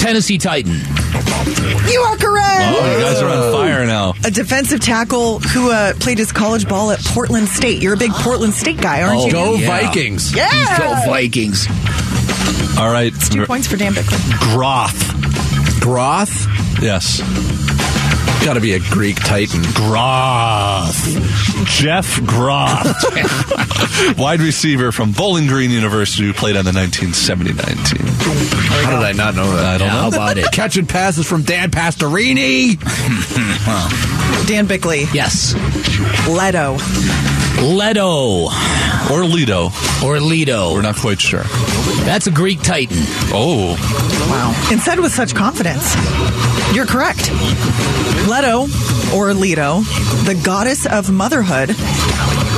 Tennessee 0.00 0.38
Titan. 0.38 0.72
You 0.72 2.00
are 2.00 2.16
correct. 2.16 2.62
Oh, 2.78 2.92
you 2.96 3.04
guys 3.04 3.20
are 3.22 3.28
on 3.28 3.52
fire 3.52 3.86
now. 3.86 4.14
A 4.24 4.30
defensive 4.30 4.80
tackle 4.80 5.38
who 5.40 5.70
uh, 5.70 5.92
played 5.94 6.18
his 6.18 6.32
college 6.32 6.68
ball 6.68 6.90
at 6.90 7.00
Portland 7.04 7.48
State. 7.48 7.82
You're 7.82 7.94
a 7.94 7.98
big 7.98 8.12
Portland 8.12 8.54
State 8.54 8.80
guy, 8.80 9.02
aren't 9.02 9.22
you? 9.24 9.32
Go 9.32 9.54
Yeah. 9.54 9.80
Vikings. 9.80 10.34
Yeah. 10.34 10.78
Go 10.78 11.10
Vikings. 11.10 11.66
All 12.78 12.90
right. 12.90 13.12
Two 13.30 13.46
points 13.46 13.66
for 13.66 13.76
Dan 13.76 13.94
Bickley. 13.94 14.18
Groth. 14.38 15.80
Groth. 15.80 16.46
Yes. 16.82 17.20
Got 18.46 18.54
to 18.54 18.60
be 18.60 18.74
a 18.74 18.78
Greek 18.78 19.16
Titan. 19.16 19.60
Groth. 19.74 21.66
Jeff 21.66 22.24
Groth. 22.24 22.86
Wide 24.18 24.38
receiver 24.38 24.92
from 24.92 25.10
Bowling 25.10 25.48
Green 25.48 25.72
University 25.72 26.26
who 26.26 26.32
played 26.32 26.56
on 26.56 26.64
the 26.64 26.70
1979 26.70 27.66
team. 27.66 28.06
How 28.84 29.00
did 29.00 29.04
I 29.04 29.10
not 29.10 29.34
know 29.34 29.50
that? 29.56 29.64
I 29.64 29.78
don't 29.78 29.88
How 29.88 30.10
know. 30.10 30.16
about 30.16 30.38
it? 30.38 30.52
Catching 30.52 30.86
passes 30.86 31.26
from 31.26 31.42
Dan 31.42 31.72
Pastorini. 31.72 32.78
Dan 34.46 34.66
Bickley. 34.66 35.06
Yes. 35.12 35.54
Leto. 36.28 36.76
Leto. 37.62 38.48
Or 39.10 39.24
Lido. 39.24 39.70
Or 40.04 40.20
Lido. 40.20 40.72
We're 40.74 40.82
not 40.82 40.96
quite 40.96 41.20
sure. 41.20 41.44
That's 42.04 42.26
a 42.26 42.30
Greek 42.30 42.60
Titan. 42.62 42.96
Oh. 43.32 43.76
Wow. 44.28 44.68
And 44.70 44.80
said 44.80 45.00
with 45.00 45.12
such 45.12 45.34
confidence. 45.34 45.94
You're 46.74 46.86
correct. 46.86 47.30
Leto, 48.28 48.66
or 49.16 49.32
Leto, 49.34 49.80
the 50.24 50.40
goddess 50.44 50.84
of 50.86 51.10
motherhood, 51.10 51.70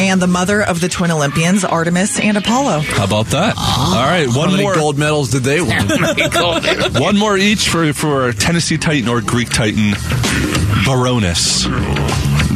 and 0.00 0.20
the 0.22 0.26
mother 0.26 0.62
of 0.62 0.80
the 0.80 0.88
twin 0.88 1.10
Olympians, 1.10 1.64
Artemis 1.64 2.18
and 2.18 2.36
Apollo. 2.36 2.80
How 2.80 3.04
about 3.04 3.26
that? 3.28 3.54
Ah. 3.56 4.00
All 4.00 4.06
right. 4.10 4.28
How 4.28 4.38
One 4.38 4.50
many 4.52 4.62
more. 4.62 4.74
gold 4.74 4.98
medals 4.98 5.30
did 5.30 5.42
they 5.44 5.60
win? 5.60 5.86
One 7.00 7.16
more 7.18 7.36
each 7.36 7.68
for 7.68 7.92
for 7.92 8.32
Tennessee 8.32 8.78
Titan 8.78 9.08
or 9.08 9.20
Greek 9.20 9.50
Titan. 9.50 9.92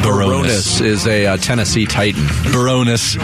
Bironas. 0.02 0.80
Bironas 0.80 0.84
is 0.84 1.06
a 1.06 1.26
uh, 1.26 1.36
Tennessee 1.36 1.86
Titan. 1.86 2.22
Bironas. 2.52 3.16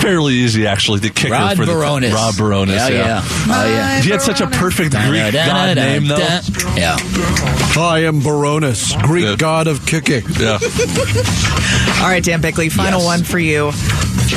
Fairly 0.00 0.34
easy, 0.34 0.66
actually. 0.66 1.00
The 1.00 1.10
kicker 1.10 1.32
Rod 1.32 1.56
for 1.56 1.66
the 1.66 1.72
Bironas. 1.72 2.12
Rob 2.12 2.34
Bironas. 2.34 2.74
Yeah, 2.76 2.88
yeah. 2.88 3.20
Oh, 3.24 3.66
yeah. 3.68 4.00
He 4.00 4.10
had 4.10 4.22
such 4.22 4.40
a 4.40 4.46
perfect 4.46 4.92
Greek 4.94 5.32
god 5.34 5.76
name, 5.76 6.06
though. 6.06 6.16
Yeah. 6.16 6.96
I 7.76 8.04
am 8.06 8.20
Bironas, 8.20 9.00
Greek 9.02 9.24
Yeah. 9.24 9.36
god 9.36 9.66
of 9.66 9.84
kicking. 9.84 10.22
Yeah. 10.38 10.58
All 12.02 12.08
right, 12.10 12.22
Dan 12.24 12.40
Bickley, 12.40 12.68
final 12.70 13.00
Yes. 13.00 13.06
one 13.06 13.24
for 13.24 13.38
you. 13.38 13.70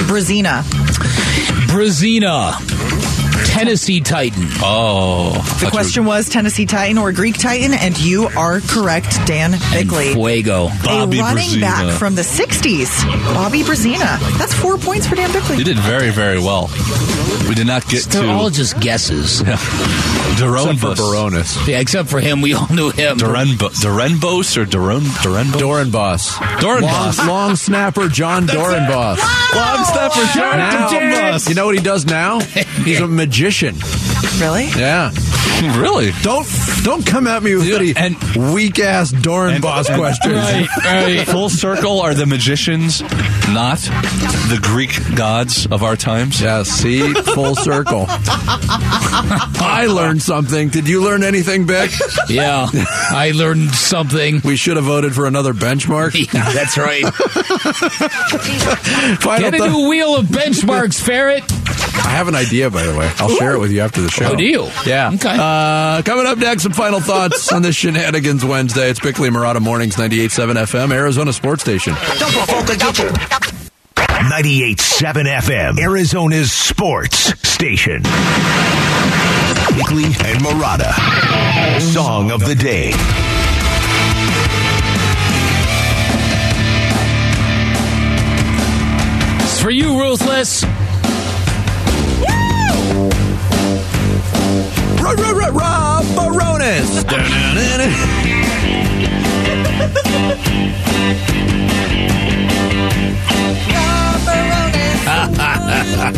Brezina. 0.08 0.64
Brezina. 1.68 2.54
Tennessee 3.46 4.02
Titan. 4.02 4.44
Oh. 4.62 5.34
The 5.60 5.70
question 5.70 6.06
was 6.06 6.30
Tennessee 6.30 6.66
Titan 6.66 6.98
or 6.98 7.12
Greek 7.12 7.38
Titan, 7.38 7.74
and 7.74 7.98
you 8.00 8.28
are 8.38 8.60
correct, 8.62 9.18
Dan 9.26 9.52
Bickley. 9.72 10.14
Fuego. 10.14 10.70
Bobby 10.84 11.20
a 11.20 11.22
running 11.22 11.50
Brezina. 11.50 11.62
back 11.62 12.00
from 12.00 12.16
the 12.16 12.22
60s, 12.22 13.04
Bobby 13.34 13.64
Brezina. 13.64 14.20
That's 14.38 14.54
four 14.54 14.78
points 14.78 15.08
for 15.08 15.16
Dan 15.16 15.32
Bickley. 15.32 15.58
He 15.58 15.64
did 15.64 15.78
very, 15.80 16.10
very 16.10 16.40
well. 16.40 16.70
We 17.48 17.56
did 17.56 17.68
not 17.68 17.88
get 17.88 18.04
They're 18.06 18.24
to 18.24 18.30
all 18.30 18.50
just 18.50 18.80
guesses. 18.80 19.42
Except 19.42 19.62
for 20.38 20.94
Bironas. 20.94 21.68
Yeah, 21.68 21.80
except 21.80 22.10
for 22.10 22.20
him, 22.20 22.42
we 22.42 22.54
all 22.54 22.68
knew 22.74 22.92
him. 22.92 23.18
Durenbo- 23.18 23.72
Durenbos 23.74 24.58
or 24.58 24.66
Duron 24.66 25.02
Durenbo? 25.24 25.60
Dorenboss. 25.60 26.32
Dorenbos. 26.60 27.18
Long, 27.20 27.28
long 27.28 27.56
snapper 27.56 28.08
Jon 28.08 28.46
Dorenbos. 28.48 29.18
Long 29.56 29.86
step 29.86 30.12
for 30.14 30.26
sure. 30.28 30.56
Now, 30.58 30.90
you 31.48 31.56
know 31.56 31.66
what 31.66 31.76
he 31.76 31.82
does 31.82 32.06
now? 32.06 32.40
He's 32.84 33.00
a 33.00 33.08
magician. 33.08 33.76
Really? 34.40 34.66
Yeah. 34.78 35.12
Really? 35.58 36.12
Don't 36.22 36.46
don't 36.84 37.04
come 37.04 37.26
at 37.26 37.42
me 37.42 37.56
with 37.56 37.66
Yeah, 37.68 37.78
any 37.78 37.96
and- 37.96 38.54
weak 38.54 38.78
ass 38.80 39.12
Dorenbos 39.12 39.88
questions. 39.98 40.36
right. 40.36 41.26
Full 41.28 41.50
circle 41.50 42.00
are 42.02 42.14
the 42.14 42.28
magicians 42.28 43.02
not 43.50 43.80
the 43.80 44.60
Greek 44.62 44.92
gods 45.16 45.66
of 45.66 45.82
our 45.82 45.96
times? 45.96 46.40
Yeah, 46.40 46.62
see, 46.62 47.12
full 47.12 47.56
circle. 47.56 48.06
I 48.10 49.88
learned 49.90 50.22
something. 50.28 50.70
Did 50.70 50.88
you 50.88 51.02
learn 51.04 51.24
anything, 51.24 51.66
Beck? 51.66 51.90
Yeah, 52.30 52.68
I 52.74 53.32
learned 53.34 53.72
something. 53.72 54.42
We 54.44 54.58
should 54.58 54.76
have 54.76 54.84
voted 54.86 55.16
for 55.16 55.26
another 55.28 55.54
benchmark. 55.54 56.14
Yeah, 56.34 56.52
that's 56.52 56.78
right. 56.78 57.04
Final 59.22 59.40
Get 59.40 59.54
a 59.54 59.58
thought- 59.60 59.70
new 59.72 59.88
wheel 59.90 60.16
of 60.18 60.26
benchmarks, 60.26 61.00
Ferret. 61.02 61.44
I 61.50 62.10
have 62.10 62.28
an 62.28 62.36
idea, 62.36 62.70
by 62.70 62.84
the 62.84 62.98
way. 62.98 63.10
I'll 63.18 63.30
share 63.30 63.54
it 63.54 63.60
with 63.60 63.72
you 63.72 63.80
after 63.82 64.02
the 64.02 64.10
show. 64.10 64.32
Oh, 64.32 64.36
do 64.36 64.44
you? 64.44 64.68
Yeah. 64.86 65.12
Okay. 65.14 65.36
Uh, 65.40 66.02
coming 66.04 66.26
up 66.26 66.38
next, 66.38 66.64
some 66.64 66.74
final 66.74 67.00
thoughts 67.00 67.52
on 67.54 67.62
this 67.62 67.76
Shenanigans 67.78 68.44
Wednesday. 68.44 68.90
It's 68.90 69.00
Bickley 69.00 69.28
and 69.30 69.38
Marotta 69.38 69.62
Mornings, 69.62 69.96
98.7 69.96 70.56
FM, 70.56 70.92
Arizona 70.94 71.32
Sports 71.32 71.62
Station. 71.64 71.94
98.7 73.94 75.26
FM, 75.26 75.80
Arizona's 75.80 76.52
sports 76.52 77.34
station. 77.48 78.02
Bickley 79.78 80.06
and 80.06 80.42
Marotta. 80.42 80.92
Song 81.80 82.32
of 82.32 82.44
the 82.44 82.56
day. 82.56 82.90
It's 89.44 89.62
for 89.62 89.70
you, 89.70 90.00
Ruthless. 90.00 90.64
Rob, 95.00 95.20
Rob, 95.20 95.38
Rob, 95.38 95.54
Rob 95.54 96.06
Bironas. 96.06 97.06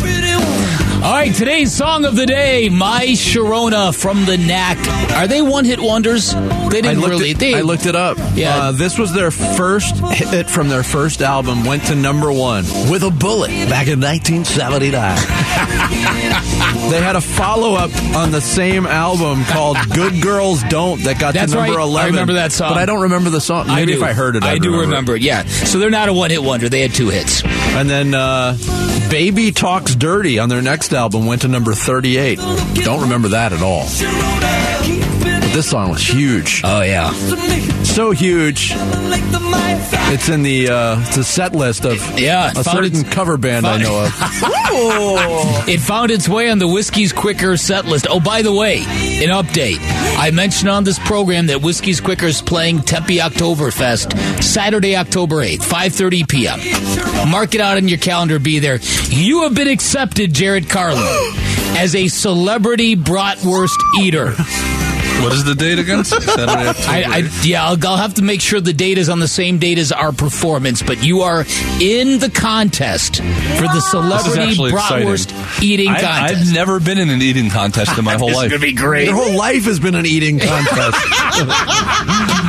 All 1.02 1.12
right, 1.16 1.34
today's 1.34 1.72
song 1.72 2.04
of 2.04 2.14
the 2.14 2.26
day, 2.26 2.68
My 2.68 3.06
Sharona 3.06 3.98
from 3.98 4.26
the 4.26 4.36
Knack. 4.36 4.76
Are 5.16 5.26
they 5.26 5.40
one 5.40 5.64
hit 5.64 5.80
wonders? 5.80 6.34
They 6.34 6.82
didn't 6.82 7.00
looked, 7.00 7.08
really. 7.10 7.30
it, 7.30 7.38
they, 7.38 7.54
I 7.54 7.62
looked 7.62 7.86
it 7.86 7.96
up. 7.96 8.18
Yeah. 8.34 8.54
Uh, 8.56 8.72
this 8.72 8.98
was 8.98 9.10
their 9.14 9.30
first 9.30 9.96
hit 10.12 10.50
from 10.50 10.68
their 10.68 10.82
first 10.82 11.22
album, 11.22 11.64
went 11.64 11.84
to 11.86 11.94
number 11.94 12.30
one 12.30 12.64
with 12.90 13.02
a 13.02 13.10
bullet 13.10 13.48
back 13.70 13.88
in 13.88 13.98
1979. 13.98 14.90
they 16.90 17.00
had 17.00 17.16
a 17.16 17.20
follow 17.22 17.76
up 17.76 17.90
on 18.14 18.30
the 18.30 18.42
same 18.42 18.84
album 18.84 19.42
called 19.46 19.78
Good 19.94 20.20
Girls 20.22 20.62
Don't 20.64 21.02
that 21.04 21.18
got 21.18 21.32
That's 21.32 21.52
to 21.52 21.58
number 21.58 21.78
right. 21.78 21.96
I 21.96 22.06
remember 22.08 22.34
that 22.34 22.52
song. 22.52 22.72
But 22.72 22.78
I 22.78 22.84
don't 22.84 23.00
remember 23.02 23.30
the 23.30 23.40
song. 23.40 23.68
Maybe 23.68 23.94
I 23.94 23.96
if. 23.96 24.02
I 24.02 24.12
heard 24.12 24.36
it, 24.36 24.44
I 24.44 24.52
I'd 24.52 24.60
do 24.62 24.68
remember. 24.70 24.90
remember 24.90 25.16
it. 25.16 25.22
Yeah, 25.22 25.46
so 25.46 25.78
they're 25.78 25.88
not 25.88 26.10
a 26.10 26.12
one 26.12 26.30
hit 26.30 26.42
wonder. 26.42 26.68
They 26.68 26.82
had 26.82 26.92
two 26.92 27.08
hits. 27.08 27.42
And 27.72 27.88
then 27.88 28.14
uh, 28.14 28.56
Baby 29.10 29.52
Talks 29.52 29.94
Dirty 29.94 30.38
on 30.38 30.48
their 30.48 30.62
next 30.62 30.92
album 30.92 31.26
went 31.26 31.42
to 31.42 31.48
number 31.48 31.72
38. 31.72 32.38
Don't 32.84 33.02
remember 33.02 33.28
that 33.28 33.52
at 33.52 33.62
all. 33.62 33.86
This 35.52 35.70
song 35.70 35.90
was 35.90 36.02
huge. 36.06 36.62
Oh 36.64 36.80
yeah. 36.82 37.10
So 37.82 38.12
huge. 38.12 38.72
It's 40.12 40.28
in 40.28 40.42
the 40.42 40.68
uh, 40.68 41.00
it's 41.00 41.16
a 41.16 41.24
set 41.24 41.54
list 41.54 41.84
of 41.84 41.96
Yeah, 42.18 42.52
a 42.56 42.62
certain 42.64 43.00
its- 43.00 43.12
cover 43.12 43.36
band 43.36 43.66
I 43.66 43.78
know 43.78 44.04
of. 44.04 44.12
It 45.68 45.80
found 45.80 46.10
its 46.12 46.28
way 46.28 46.48
on 46.50 46.58
the 46.60 46.68
Whiskey's 46.68 47.12
Quicker 47.12 47.56
set 47.56 47.84
list. 47.86 48.06
Oh, 48.08 48.20
by 48.20 48.42
the 48.42 48.52
way, 48.54 48.78
an 48.78 49.30
update. 49.30 49.78
I 50.16 50.30
mentioned 50.32 50.70
on 50.70 50.84
this 50.84 50.98
program 51.00 51.46
that 51.48 51.60
Whiskey's 51.60 52.00
Quicker 52.00 52.26
is 52.26 52.40
playing 52.40 52.82
Tempe 52.82 53.16
Oktoberfest 53.18 54.42
Saturday, 54.42 54.96
October 54.96 55.36
8th, 55.36 55.62
5.30 55.62 56.28
p.m. 56.28 57.30
Mark 57.30 57.54
it 57.56 57.60
out 57.60 57.76
on 57.78 57.88
your 57.88 57.98
calendar. 57.98 58.38
Be 58.38 58.60
there. 58.60 58.78
You 59.08 59.42
have 59.42 59.54
been 59.54 59.68
accepted, 59.68 60.32
Jared 60.32 60.68
Carlin, 60.70 61.02
as 61.76 61.94
a 61.96 62.06
celebrity 62.08 62.94
bratwurst 62.96 63.76
eater. 64.00 64.32
What 65.22 65.32
is 65.32 65.44
the 65.44 65.54
date 65.54 65.78
again? 65.78 66.04
Saturday, 66.04 66.50
I, 66.86 67.04
I, 67.06 67.30
yeah, 67.42 67.64
I'll, 67.64 67.76
I'll 67.86 67.96
have 67.96 68.14
to 68.14 68.22
make 68.22 68.40
sure 68.40 68.60
the 68.60 68.72
date 68.72 68.98
is 68.98 69.08
on 69.08 69.20
the 69.20 69.28
same 69.28 69.58
date 69.58 69.78
as 69.78 69.92
our 69.92 70.12
performance, 70.12 70.82
but 70.82 71.02
you 71.04 71.20
are 71.20 71.44
in 71.80 72.18
the 72.18 72.30
contest 72.34 73.16
for 73.16 73.62
the 73.62 73.80
celebrity 73.80 74.42
actually 74.42 74.72
bratwurst 74.72 75.30
exciting. 75.30 75.68
eating 75.68 75.88
I, 75.88 76.00
contest. 76.00 76.48
I've 76.48 76.54
never 76.54 76.80
been 76.80 76.98
in 76.98 77.10
an 77.10 77.22
eating 77.22 77.50
contest 77.50 77.98
in 77.98 78.04
my 78.04 78.14
whole 78.18 78.28
This 78.28 78.36
life. 78.36 78.46
It's 78.46 78.54
gonna 78.54 78.72
be 78.72 78.72
great. 78.72 79.06
Your 79.06 79.16
whole 79.16 79.36
life 79.36 79.64
has 79.64 79.78
been 79.80 79.94
an 79.94 80.06
eating 80.06 80.38
contest. 80.40 80.96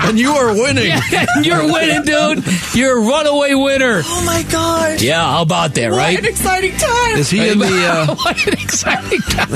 And 0.03 0.19
you 0.19 0.31
are 0.31 0.53
winning. 0.53 0.91
Yeah, 1.11 1.25
you're 1.43 1.65
winning, 1.71 2.03
dude. 2.03 2.43
You're 2.73 2.97
a 2.99 3.01
runaway 3.01 3.53
winner. 3.53 4.01
Oh 4.05 4.23
my 4.25 4.43
gosh. 4.49 5.01
Yeah, 5.01 5.21
how 5.29 5.41
about 5.41 5.73
that, 5.75 5.91
What 5.91 5.97
right? 5.97 6.17
an 6.17 6.25
exciting 6.25 6.71
time. 6.77 7.17
Is 7.17 7.29
he 7.29 7.47
in 7.49 7.59
the 7.59 7.65
uh, 8.09 8.15
what 8.15 8.47
an 8.47 8.53
exciting 8.53 9.19
time! 9.21 9.49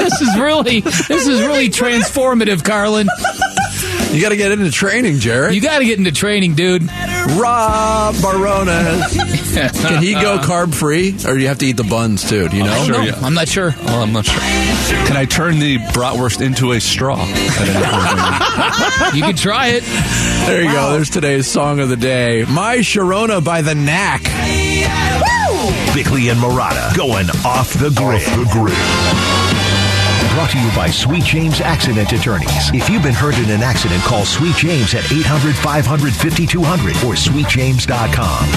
this 0.00 0.20
is 0.20 0.36
really, 0.38 0.80
this 0.80 1.26
is 1.26 1.40
really 1.42 1.68
transformative, 1.68 2.64
Carlin. 2.64 3.08
You 4.12 4.20
got 4.20 4.30
to 4.30 4.36
get 4.36 4.50
into 4.52 4.70
training, 4.72 5.18
Jared. 5.20 5.54
You 5.54 5.60
got 5.60 5.78
to 5.78 5.84
get 5.84 5.98
into 5.98 6.10
training, 6.10 6.54
dude. 6.54 6.82
Rob 7.38 8.14
Barones. 8.20 9.12
Can 9.82 10.02
he 10.02 10.14
go 10.14 10.38
carb 10.38 10.74
free, 10.74 11.14
or 11.26 11.34
do 11.34 11.40
you 11.40 11.46
have 11.48 11.58
to 11.58 11.66
eat 11.66 11.76
the 11.76 11.84
buns 11.84 12.28
too? 12.28 12.48
Do 12.48 12.56
you 12.56 12.64
know? 12.64 12.72
I 12.72 12.76
don't 12.76 12.86
Sure, 12.86 12.98
know. 12.98 13.04
yeah. 13.04 13.20
I'm 13.22 13.34
not 13.34 13.48
sure. 13.48 13.74
Well, 13.84 14.02
I'm 14.02 14.12
not 14.12 14.24
sure. 14.26 14.40
Can 15.06 15.16
I 15.16 15.26
turn 15.26 15.58
the 15.60 15.78
bratwurst 15.78 16.40
into 16.44 16.72
a 16.72 16.80
straw? 16.80 17.18
at 17.20 17.28
any 17.68 19.04
point? 19.04 19.14
You 19.16 19.22
can 19.22 19.36
try 19.36 19.68
it. 19.68 19.84
There 20.46 20.62
you 20.62 20.72
go. 20.72 20.92
There's 20.92 21.10
today's 21.10 21.46
song 21.46 21.78
of 21.78 21.88
the 21.88 21.96
day. 21.96 22.44
My 22.48 22.78
Sharona 22.78 23.42
by 23.44 23.62
the 23.62 23.74
Knack. 23.76 24.22
Bickley 25.94 26.28
and 26.30 26.38
Marotta 26.40 26.96
going 26.96 27.28
off 27.44 27.72
the 27.74 27.90
grid. 27.90 28.22
the 28.22 28.48
grid. 28.52 29.39
Brought 30.30 30.50
to 30.50 30.58
you 30.60 30.70
by 30.76 30.88
Sweet 30.90 31.24
James 31.24 31.60
Accident 31.60 32.12
Attorneys. 32.12 32.72
If 32.72 32.88
you've 32.88 33.02
been 33.02 33.12
hurt 33.12 33.36
in 33.36 33.50
an 33.50 33.62
accident, 33.62 34.00
call 34.02 34.24
Sweet 34.24 34.54
James 34.54 34.94
at 34.94 35.10
800 35.10 35.56
500 35.56 36.12
5200 36.14 36.90
or 37.04 37.14
sweetjames.com. 37.14 38.48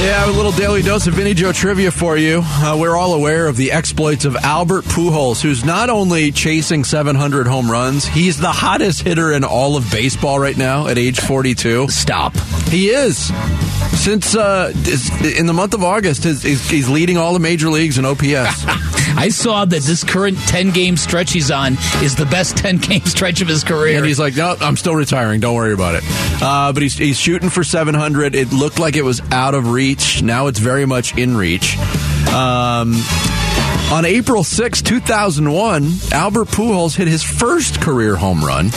Yeah, 0.00 0.24
a 0.24 0.32
little 0.32 0.52
daily 0.52 0.80
dose 0.80 1.06
of 1.06 1.14
Vinny 1.14 1.34
Joe 1.34 1.52
trivia 1.52 1.90
for 1.90 2.16
you. 2.16 2.40
Uh, 2.42 2.78
we're 2.80 2.96
all 2.96 3.12
aware 3.12 3.46
of 3.46 3.56
the 3.56 3.72
exploits 3.72 4.24
of 4.24 4.36
Albert 4.36 4.86
Pujols, 4.86 5.42
who's 5.42 5.66
not 5.66 5.90
only 5.90 6.32
chasing 6.32 6.82
700 6.82 7.46
home 7.46 7.70
runs, 7.70 8.06
he's 8.06 8.38
the 8.38 8.50
hottest 8.50 9.02
hitter 9.02 9.30
in 9.30 9.44
all 9.44 9.76
of 9.76 9.90
baseball 9.90 10.40
right 10.40 10.56
now 10.56 10.86
at 10.86 10.96
age 10.96 11.20
42. 11.20 11.88
Stop. 11.88 12.36
He 12.68 12.88
is. 12.88 13.30
Since 14.02 14.34
uh, 14.34 14.72
in 15.36 15.46
the 15.46 15.52
month 15.52 15.74
of 15.74 15.84
August, 15.84 16.24
he's, 16.24 16.42
he's 16.42 16.88
leading 16.88 17.18
all 17.18 17.34
the 17.34 17.38
major 17.38 17.68
leagues 17.68 17.98
in 17.98 18.06
OPS. 18.06 18.64
I 19.18 19.30
saw 19.30 19.64
that 19.64 19.82
this 19.82 20.04
current 20.04 20.38
10 20.38 20.70
game 20.70 20.96
stretch 20.96 21.32
he's 21.32 21.50
on 21.50 21.72
is 22.04 22.14
the 22.14 22.24
best 22.26 22.56
10 22.56 22.76
game 22.76 23.00
stretch 23.04 23.40
of 23.40 23.48
his 23.48 23.64
career. 23.64 23.96
And 23.96 24.06
he's 24.06 24.20
like, 24.20 24.36
no, 24.36 24.54
I'm 24.60 24.76
still 24.76 24.94
retiring. 24.94 25.40
Don't 25.40 25.56
worry 25.56 25.72
about 25.72 25.96
it. 25.96 26.04
Uh, 26.40 26.72
but 26.72 26.84
he's, 26.84 26.96
he's 26.96 27.18
shooting 27.18 27.50
for 27.50 27.64
700. 27.64 28.36
It 28.36 28.52
looked 28.52 28.78
like 28.78 28.94
it 28.94 29.02
was 29.02 29.20
out 29.32 29.54
of 29.54 29.72
reach. 29.72 30.22
Now 30.22 30.46
it's 30.46 30.60
very 30.60 30.86
much 30.86 31.18
in 31.18 31.36
reach. 31.36 31.76
Um, 32.28 32.94
on 33.90 34.04
April 34.04 34.44
6, 34.44 34.82
2001, 34.82 35.92
Albert 36.12 36.46
Pujols 36.48 36.94
hit 36.94 37.08
his 37.08 37.24
first 37.24 37.80
career 37.80 38.14
home 38.14 38.44
run 38.44 38.70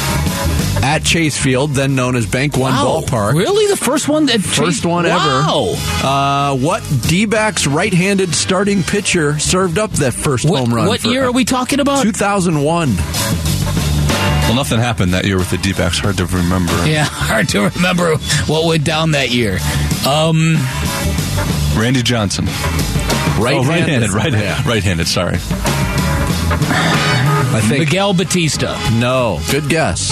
at 0.84 1.04
Chase 1.04 1.38
Field, 1.38 1.72
then 1.72 1.96
known 1.96 2.16
as 2.16 2.26
Bank 2.26 2.58
One 2.58 2.72
Wow. 2.74 3.02
Ballpark. 3.02 3.34
Really? 3.34 3.68
The 3.68 3.78
first 3.78 4.08
one 4.08 4.26
that 4.28 4.42
First 4.42 4.82
Chase- 4.82 4.86
one 4.86 5.06
wow. 5.06 5.76
ever. 5.76 6.06
Uh, 6.08 6.56
what 6.56 6.84
D-backs 7.08 7.68
right-handed 7.68 8.34
starting 8.34 8.82
pitcher 8.84 9.38
served 9.40 9.78
up 9.78 9.92
that 9.94 10.14
first 10.14 10.46
What, 10.46 10.60
home 10.62 10.74
run? 10.74 10.88
what 10.88 11.02
for- 11.02 11.10
year 11.10 11.26
are 11.26 11.32
we 11.32 11.46
talking 11.46 11.80
about? 11.80 12.02
2001. 12.04 12.96
well, 12.96 14.56
nothing 14.56 14.80
happened 14.80 15.14
that 15.14 15.26
year 15.26 15.38
with 15.38 15.52
the 15.52 15.58
D-backs. 15.58 16.00
Hard 16.00 16.18
to 16.18 16.26
remember. 16.26 16.74
Yeah, 16.88 17.04
hard 17.10 17.48
to 17.50 17.70
remember 17.70 18.16
what 18.48 18.66
went 18.66 18.84
down 18.84 19.12
that 19.12 19.30
year. 19.30 19.60
Um, 20.08 20.56
Randy 21.80 22.02
Johnson. 22.02 22.46
Right-handed. 22.46 23.54
Oh, 23.54 23.64
right-handed. 23.70 24.10
Right, 24.12 24.34
Yeah. 24.34 24.68
right-handed. 24.68 25.08
Sorry. 25.08 25.38
I 27.54 27.62
think. 27.68 27.80
Miguel 27.80 28.14
Batista. 28.14 28.78
No. 28.94 29.40
Good 29.52 29.68
guess. 29.70 30.12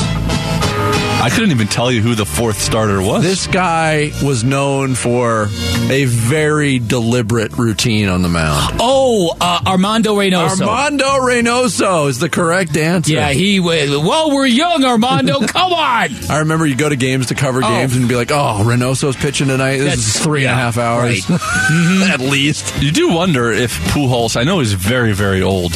I 1.21 1.29
couldn't 1.29 1.51
even 1.51 1.67
tell 1.67 1.91
you 1.91 2.01
who 2.01 2.15
the 2.15 2.25
fourth 2.25 2.59
starter 2.61 3.01
was. 3.01 3.23
This 3.23 3.45
guy 3.45 4.11
was 4.23 4.45
known 4.45 4.95
for 4.95 5.43
a 5.89 6.05
very 6.05 6.79
deliberate 6.79 7.57
routine 7.57 8.07
on 8.07 8.21
the 8.21 8.29
mound. 8.29 8.77
Oh, 8.79 9.35
uh, 9.39 9.59
Armando 9.67 10.15
Reynoso. 10.15 10.61
Armando 10.65 11.05
Reynoso 11.05 12.07
is 12.07 12.19
the 12.19 12.29
correct 12.29 12.77
answer. 12.77 13.11
Yeah, 13.13 13.31
he 13.31 13.59
was. 13.59 13.89
Well, 13.89 14.31
we're 14.31 14.45
young, 14.45 14.85
Armando. 14.85 15.39
Come 15.47 15.73
on. 15.73 16.09
I 16.29 16.39
remember 16.39 16.65
you 16.65 16.75
go 16.75 16.87
to 16.87 16.95
games 16.95 17.27
to 17.27 17.35
cover 17.35 17.59
Oh. 17.63 17.67
games 17.67 17.97
and 17.97 18.07
be 18.07 18.15
like, 18.15 18.31
"Oh, 18.31 18.63
Reynoso's 18.65 19.17
pitching 19.17 19.47
tonight. 19.47 19.77
This 19.79 19.85
That's- 19.97 20.15
is 20.15 20.19
three 20.23 20.45
and 20.45 20.51
a 20.51 20.55
half 20.55 20.77
hours, 20.77 21.29
right. 21.29 21.39
at 22.11 22.21
least." 22.21 22.81
you 22.81 22.91
do 22.91 23.09
wonder 23.11 23.51
if 23.51 23.77
Pujols. 23.89 24.37
I 24.39 24.43
know 24.45 24.59
he's 24.59 24.71
very, 24.73 25.11
very 25.13 25.41
old, 25.41 25.73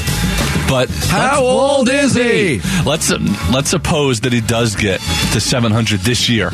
but 0.69 0.89
How 0.89 1.43
old 1.43 1.89
is 1.89 2.13
he? 2.15 2.62
Let's 2.86 3.10
let's 3.52 3.69
suppose 3.69 4.21
that 4.21 4.34
he 4.34 4.41
does 4.41 4.76
get 4.76 4.99
to 5.34 5.39
700 5.39 5.99
this 6.02 6.30
year, 6.30 6.49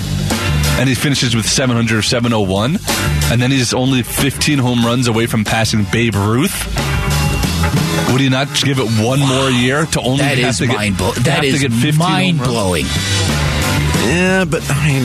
and 0.80 0.89
he 0.89 0.95
finishes 0.95 1.36
with 1.36 1.45
700 1.48 1.98
or 1.98 2.02
701, 2.02 2.78
and 3.32 3.41
then 3.41 3.52
he's 3.52 3.74
only 3.74 4.04
15 4.04 4.60
home 4.60 4.86
runs 4.86 5.08
away 5.08 5.26
from 5.26 5.45
passing 5.45 5.86
Babe 5.91 6.15
Ruth. 6.15 6.76
Would 8.12 8.22
he 8.22 8.30
not 8.30 8.48
give 8.63 8.80
it 8.80 8.88
one 9.06 9.19
more 9.19 9.50
year 9.50 9.86
to 9.86 10.02
only 10.02 10.17
That 10.24 10.38
have 10.39 10.50
is 10.50 10.58
to 10.60 10.67
get, 10.67 10.76
mind 10.76 10.98
blowing. 10.98 11.13
to 11.15 11.19
That 11.24 11.32
have 11.32 11.41
to 11.43 11.48
is 11.48 11.62
get 11.62 11.72
15 11.72 11.93
home 11.93 12.00
mind 12.00 12.39
runs? 12.39 12.52
blowing. 12.52 12.86
Yeah, 14.08 14.45
but 14.45 14.63
I 14.69 14.88
mean, 14.88 15.04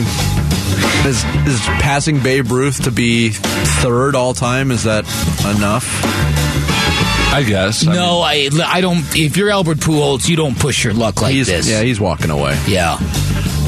is 1.05 1.23
is 1.47 1.59
passing 1.79 2.19
Babe 2.21 2.51
Ruth 2.51 2.83
to 2.85 2.91
be 2.91 3.29
third 3.29 4.15
all 4.15 4.33
time? 4.33 4.71
Is 4.71 4.83
that 4.83 5.05
enough? 5.55 5.85
I 7.35 7.43
guess. 7.43 7.85
I 7.85 7.93
No, 7.93 8.21
I, 8.21 8.49
I 8.65 8.79
don't. 8.79 9.03
If 9.13 9.35
you're 9.35 9.49
Albert 9.49 9.79
Pujols, 9.79 10.29
you 10.29 10.37
don't 10.37 10.57
push 10.57 10.85
your 10.85 10.93
luck 10.93 11.21
like 11.21 11.33
he's 11.33 11.47
this. 11.47 11.69
yeah, 11.69 11.81
he's 11.81 11.99
walking 11.99 12.29
away. 12.29 12.57
yeah. 12.65 12.97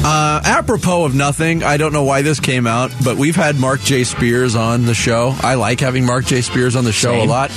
Uh, 0.00 0.40
apropos 0.42 1.04
of 1.04 1.14
nothing, 1.14 1.62
I 1.62 1.76
don't 1.76 1.92
know 1.92 2.04
why 2.04 2.22
this 2.22 2.40
came 2.40 2.66
out, 2.66 2.92
but 3.04 3.18
we've 3.18 3.36
had 3.36 3.56
Mark 3.56 3.80
J. 3.80 4.04
Spears 4.04 4.54
on 4.54 4.86
the 4.86 4.94
show. 4.94 5.34
I 5.40 5.56
like 5.56 5.80
having 5.80 6.06
Mark 6.06 6.24
J. 6.24 6.40
Spears 6.40 6.76
on 6.76 6.84
the 6.84 6.92
show 6.92 7.10
Same. 7.10 7.28
a 7.28 7.30
lot. 7.30 7.50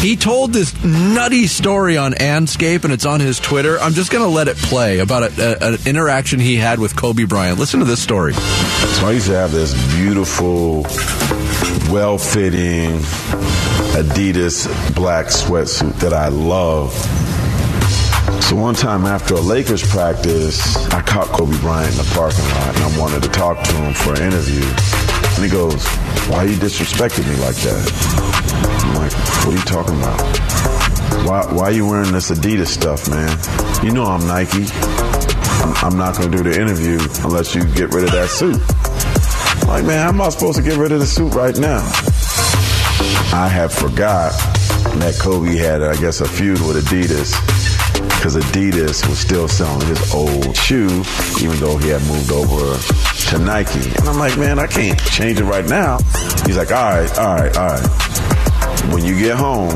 He 0.00 0.16
told 0.16 0.52
this 0.52 0.74
nutty 0.82 1.46
story 1.46 1.96
on 1.96 2.14
Andscape, 2.14 2.82
and 2.82 2.92
it's 2.92 3.06
on 3.06 3.20
his 3.20 3.38
Twitter. 3.38 3.78
I'm 3.78 3.92
just 3.92 4.10
going 4.10 4.24
to 4.24 4.30
let 4.30 4.48
it 4.48 4.56
play 4.56 4.98
about 4.98 5.38
a, 5.38 5.62
a, 5.62 5.72
an 5.74 5.78
interaction 5.86 6.40
he 6.40 6.56
had 6.56 6.80
with 6.80 6.96
Kobe 6.96 7.24
Bryant. 7.24 7.60
Listen 7.60 7.78
to 7.78 7.86
this 7.86 8.02
story. 8.02 8.32
So 8.32 9.06
I 9.06 9.12
used 9.12 9.26
to 9.26 9.34
have 9.34 9.52
this 9.52 9.72
beautiful, 9.94 10.82
well 11.92 12.18
fitting 12.18 12.98
Adidas 13.94 14.66
black 14.96 15.26
sweatsuit 15.26 15.94
that 16.00 16.12
I 16.12 16.26
love. 16.26 16.92
So 18.42 18.56
one 18.56 18.74
time 18.74 19.06
after 19.06 19.34
a 19.34 19.40
Lakers 19.40 19.88
practice, 19.88 20.76
I 20.88 21.00
caught 21.00 21.28
Kobe 21.28 21.56
Bryant 21.60 21.92
in 21.92 21.98
the 21.98 22.10
parking 22.12 22.44
lot 22.44 22.74
and 22.74 22.78
I 22.78 22.98
wanted 22.98 23.22
to 23.22 23.28
talk 23.28 23.62
to 23.62 23.72
him 23.72 23.94
for 23.94 24.14
an 24.14 24.22
interview. 24.22 24.64
And 25.36 25.44
he 25.44 25.48
goes, 25.48 25.86
Why 26.26 26.42
you 26.42 26.56
disrespecting 26.56 27.22
me 27.28 27.36
like 27.36 27.54
that? 27.62 27.86
I'm 28.82 28.94
like, 28.96 29.12
What 29.46 29.54
are 29.54 29.58
you 29.58 29.64
talking 29.64 29.96
about? 29.96 30.20
Why, 31.24 31.54
why 31.54 31.64
are 31.66 31.72
you 31.72 31.86
wearing 31.86 32.10
this 32.10 32.32
Adidas 32.32 32.66
stuff, 32.66 33.08
man? 33.08 33.30
You 33.84 33.92
know 33.92 34.04
I'm 34.04 34.26
Nike. 34.26 34.66
I'm, 35.62 35.92
I'm 35.92 35.96
not 35.96 36.18
going 36.18 36.32
to 36.32 36.36
do 36.36 36.42
the 36.42 36.60
interview 36.60 36.98
unless 37.22 37.54
you 37.54 37.62
get 37.62 37.94
rid 37.94 38.04
of 38.04 38.10
that 38.10 38.28
suit. 38.28 38.60
I'm 39.62 39.68
like, 39.68 39.84
man, 39.84 40.02
how 40.02 40.08
am 40.08 40.20
I 40.20 40.30
supposed 40.30 40.58
to 40.58 40.64
get 40.64 40.78
rid 40.78 40.90
of 40.90 40.98
the 40.98 41.06
suit 41.06 41.32
right 41.32 41.56
now? 41.56 41.80
I 43.32 43.48
have 43.48 43.72
forgot 43.72 44.32
that 44.98 45.18
Kobe 45.20 45.56
had, 45.56 45.82
I 45.82 45.96
guess, 45.96 46.20
a 46.20 46.28
feud 46.28 46.60
with 46.60 46.84
Adidas 46.84 47.34
because 48.16 48.36
Adidas 48.36 49.06
was 49.08 49.18
still 49.18 49.48
selling 49.48 49.86
his 49.86 50.14
old 50.14 50.56
shoe, 50.56 51.02
even 51.42 51.58
though 51.58 51.76
he 51.76 51.88
had 51.88 52.02
moved 52.02 52.32
over 52.32 52.78
to 53.28 53.38
Nike. 53.38 53.88
And 53.98 54.08
I'm 54.08 54.18
like, 54.18 54.38
man, 54.38 54.58
I 54.58 54.66
can't 54.66 54.98
change 54.98 55.40
it 55.40 55.44
right 55.44 55.66
now. 55.66 55.98
He's 56.46 56.56
like, 56.56 56.70
all 56.70 56.90
right, 56.90 57.18
all 57.18 57.34
right, 57.34 57.56
all 57.56 57.68
right. 57.68 58.92
When 58.92 59.04
you 59.04 59.18
get 59.18 59.36
home, 59.36 59.72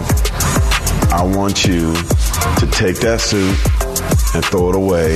I 1.10 1.22
want 1.24 1.66
you 1.66 1.94
to 1.94 2.68
take 2.70 2.96
that 3.00 3.20
suit 3.20 3.56
and 4.34 4.44
throw 4.44 4.70
it 4.70 4.76
away. 4.76 5.14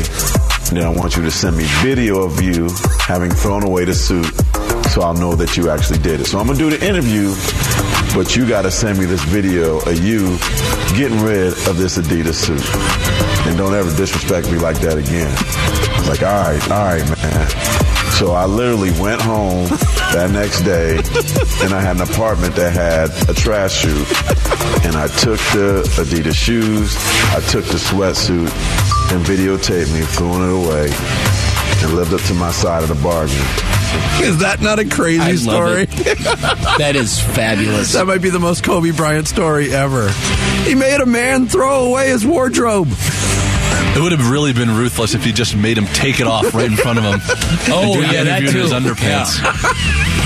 And 0.68 0.78
then 0.78 0.84
I 0.84 0.90
want 0.90 1.16
you 1.16 1.22
to 1.22 1.30
send 1.30 1.56
me 1.56 1.64
video 1.82 2.22
of 2.22 2.40
you 2.40 2.68
having 3.00 3.30
thrown 3.30 3.62
away 3.62 3.84
the 3.84 3.94
suit 3.94 4.26
so 4.92 5.00
I'll 5.00 5.14
know 5.14 5.34
that 5.34 5.56
you 5.56 5.70
actually 5.70 6.00
did 6.00 6.20
it. 6.20 6.26
So 6.26 6.38
I'm 6.38 6.46
to 6.48 6.54
do 6.54 6.68
the 6.68 6.86
interview, 6.86 7.32
but 8.14 8.36
you 8.36 8.46
got 8.46 8.62
to 8.62 8.70
send 8.70 8.98
me 8.98 9.04
this 9.04 9.22
video 9.24 9.78
of 9.78 10.04
you 10.04 10.36
getting 10.96 11.20
rid 11.20 11.48
of 11.68 11.76
this 11.76 11.96
Adidas 11.98 12.34
suit. 12.34 12.62
And 13.46 13.56
don't 13.56 13.74
ever 13.74 13.94
disrespect 13.96 14.50
me 14.50 14.58
like 14.58 14.78
that 14.80 14.98
again. 14.98 15.32
Like, 16.08 16.22
all 16.22 16.42
right, 16.42 16.62
all 16.70 16.84
right, 16.84 17.06
man. 17.22 17.48
So 18.18 18.32
I 18.32 18.44
literally 18.44 18.90
went 19.00 19.20
home 19.22 19.68
that 20.12 20.30
next 20.32 20.60
day 20.62 20.96
and 21.64 21.74
I 21.74 21.80
had 21.80 21.96
an 21.96 22.02
apartment 22.02 22.54
that 22.56 22.72
had 22.72 23.10
a 23.28 23.34
trash 23.34 23.80
chute. 23.80 24.06
And 24.84 24.96
I 24.96 25.06
took 25.08 25.38
the 25.56 25.82
Adidas 25.96 26.36
shoes, 26.36 26.94
I 27.32 27.40
took 27.48 27.64
the 27.64 27.78
sweatsuit 27.78 28.52
and 29.12 29.24
videotaped 29.24 29.92
me 29.92 30.02
throwing 30.02 30.42
it 30.42 30.66
away 30.66 30.90
and 31.82 31.94
lived 31.94 32.12
up 32.12 32.20
to 32.22 32.34
my 32.34 32.50
side 32.50 32.82
of 32.82 32.88
the 32.90 33.02
bargain. 33.02 33.71
Is 34.22 34.38
that 34.38 34.60
not 34.60 34.78
a 34.78 34.84
crazy 34.88 35.20
I 35.20 35.34
story? 35.34 35.84
that 36.78 36.92
is 36.94 37.20
fabulous. 37.20 37.92
That 37.94 38.06
might 38.06 38.22
be 38.22 38.30
the 38.30 38.38
most 38.38 38.62
Kobe 38.64 38.90
Bryant 38.92 39.26
story 39.28 39.72
ever. 39.72 40.10
He 40.64 40.74
made 40.74 41.00
a 41.00 41.06
man 41.06 41.46
throw 41.46 41.86
away 41.86 42.08
his 42.10 42.24
wardrobe. 42.26 42.88
It 43.94 44.00
would 44.00 44.12
have 44.12 44.30
really 44.30 44.52
been 44.52 44.70
ruthless 44.76 45.14
if 45.14 45.24
he 45.24 45.32
just 45.32 45.56
made 45.56 45.76
him 45.76 45.86
take 45.86 46.20
it 46.20 46.26
off 46.26 46.54
right 46.54 46.70
in 46.70 46.76
front 46.76 46.98
of 46.98 47.04
him. 47.04 47.20
Oh, 47.74 47.92
and 47.94 47.94
do 47.94 48.06
the 48.06 48.12
yeah, 48.12 48.24
that 48.24 48.42
interview 48.42 48.60
in 48.60 48.66
his 48.66 48.70
too. 48.72 48.76
underpants. 48.76 49.38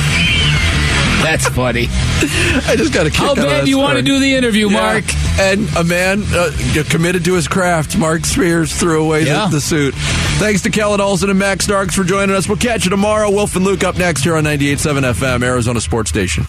That's 1.23 1.49
funny. 1.49 1.89
I 1.91 2.75
just 2.77 2.93
got 2.95 3.07
a 3.07 3.11
kick 3.11 3.19
How 3.19 3.31
out 3.31 3.37
bad 3.37 3.65
do 3.65 3.71
you 3.71 3.79
want 3.79 3.97
to 3.97 4.03
do 4.03 4.21
the 4.21 4.35
interview, 4.35 4.69
Yeah. 4.71 4.81
Mark? 4.81 5.05
And 5.41 5.69
a 5.77 5.83
man 5.83 6.23
uh, 6.29 6.53
committed 6.89 7.25
to 7.25 7.35
his 7.35 7.49
craft, 7.49 7.99
Mark 7.99 8.25
Spears, 8.25 8.73
threw 8.75 9.03
away 9.05 9.25
the- 9.25 9.49
the, 9.51 9.61
suit. 9.61 9.95
Thanks 10.39 10.61
to 10.63 10.71
Kellan 10.71 11.01
Olson 11.01 11.31
and 11.31 11.39
Max 11.39 11.65
Starks 11.65 11.95
for 11.95 12.05
joining 12.05 12.37
us. 12.37 12.47
We'll 12.47 12.59
catch 12.59 12.85
you 12.85 12.91
tomorrow. 12.91 13.31
Wolf 13.31 13.57
and 13.57 13.65
Luke 13.65 13.83
up 13.83 13.97
next 13.97 14.23
here 14.23 14.37
on 14.37 14.45
98.7 14.45 15.13
FM, 15.15 15.43
Arizona 15.43 15.81
Sports 15.81 16.11
Station. 16.11 16.47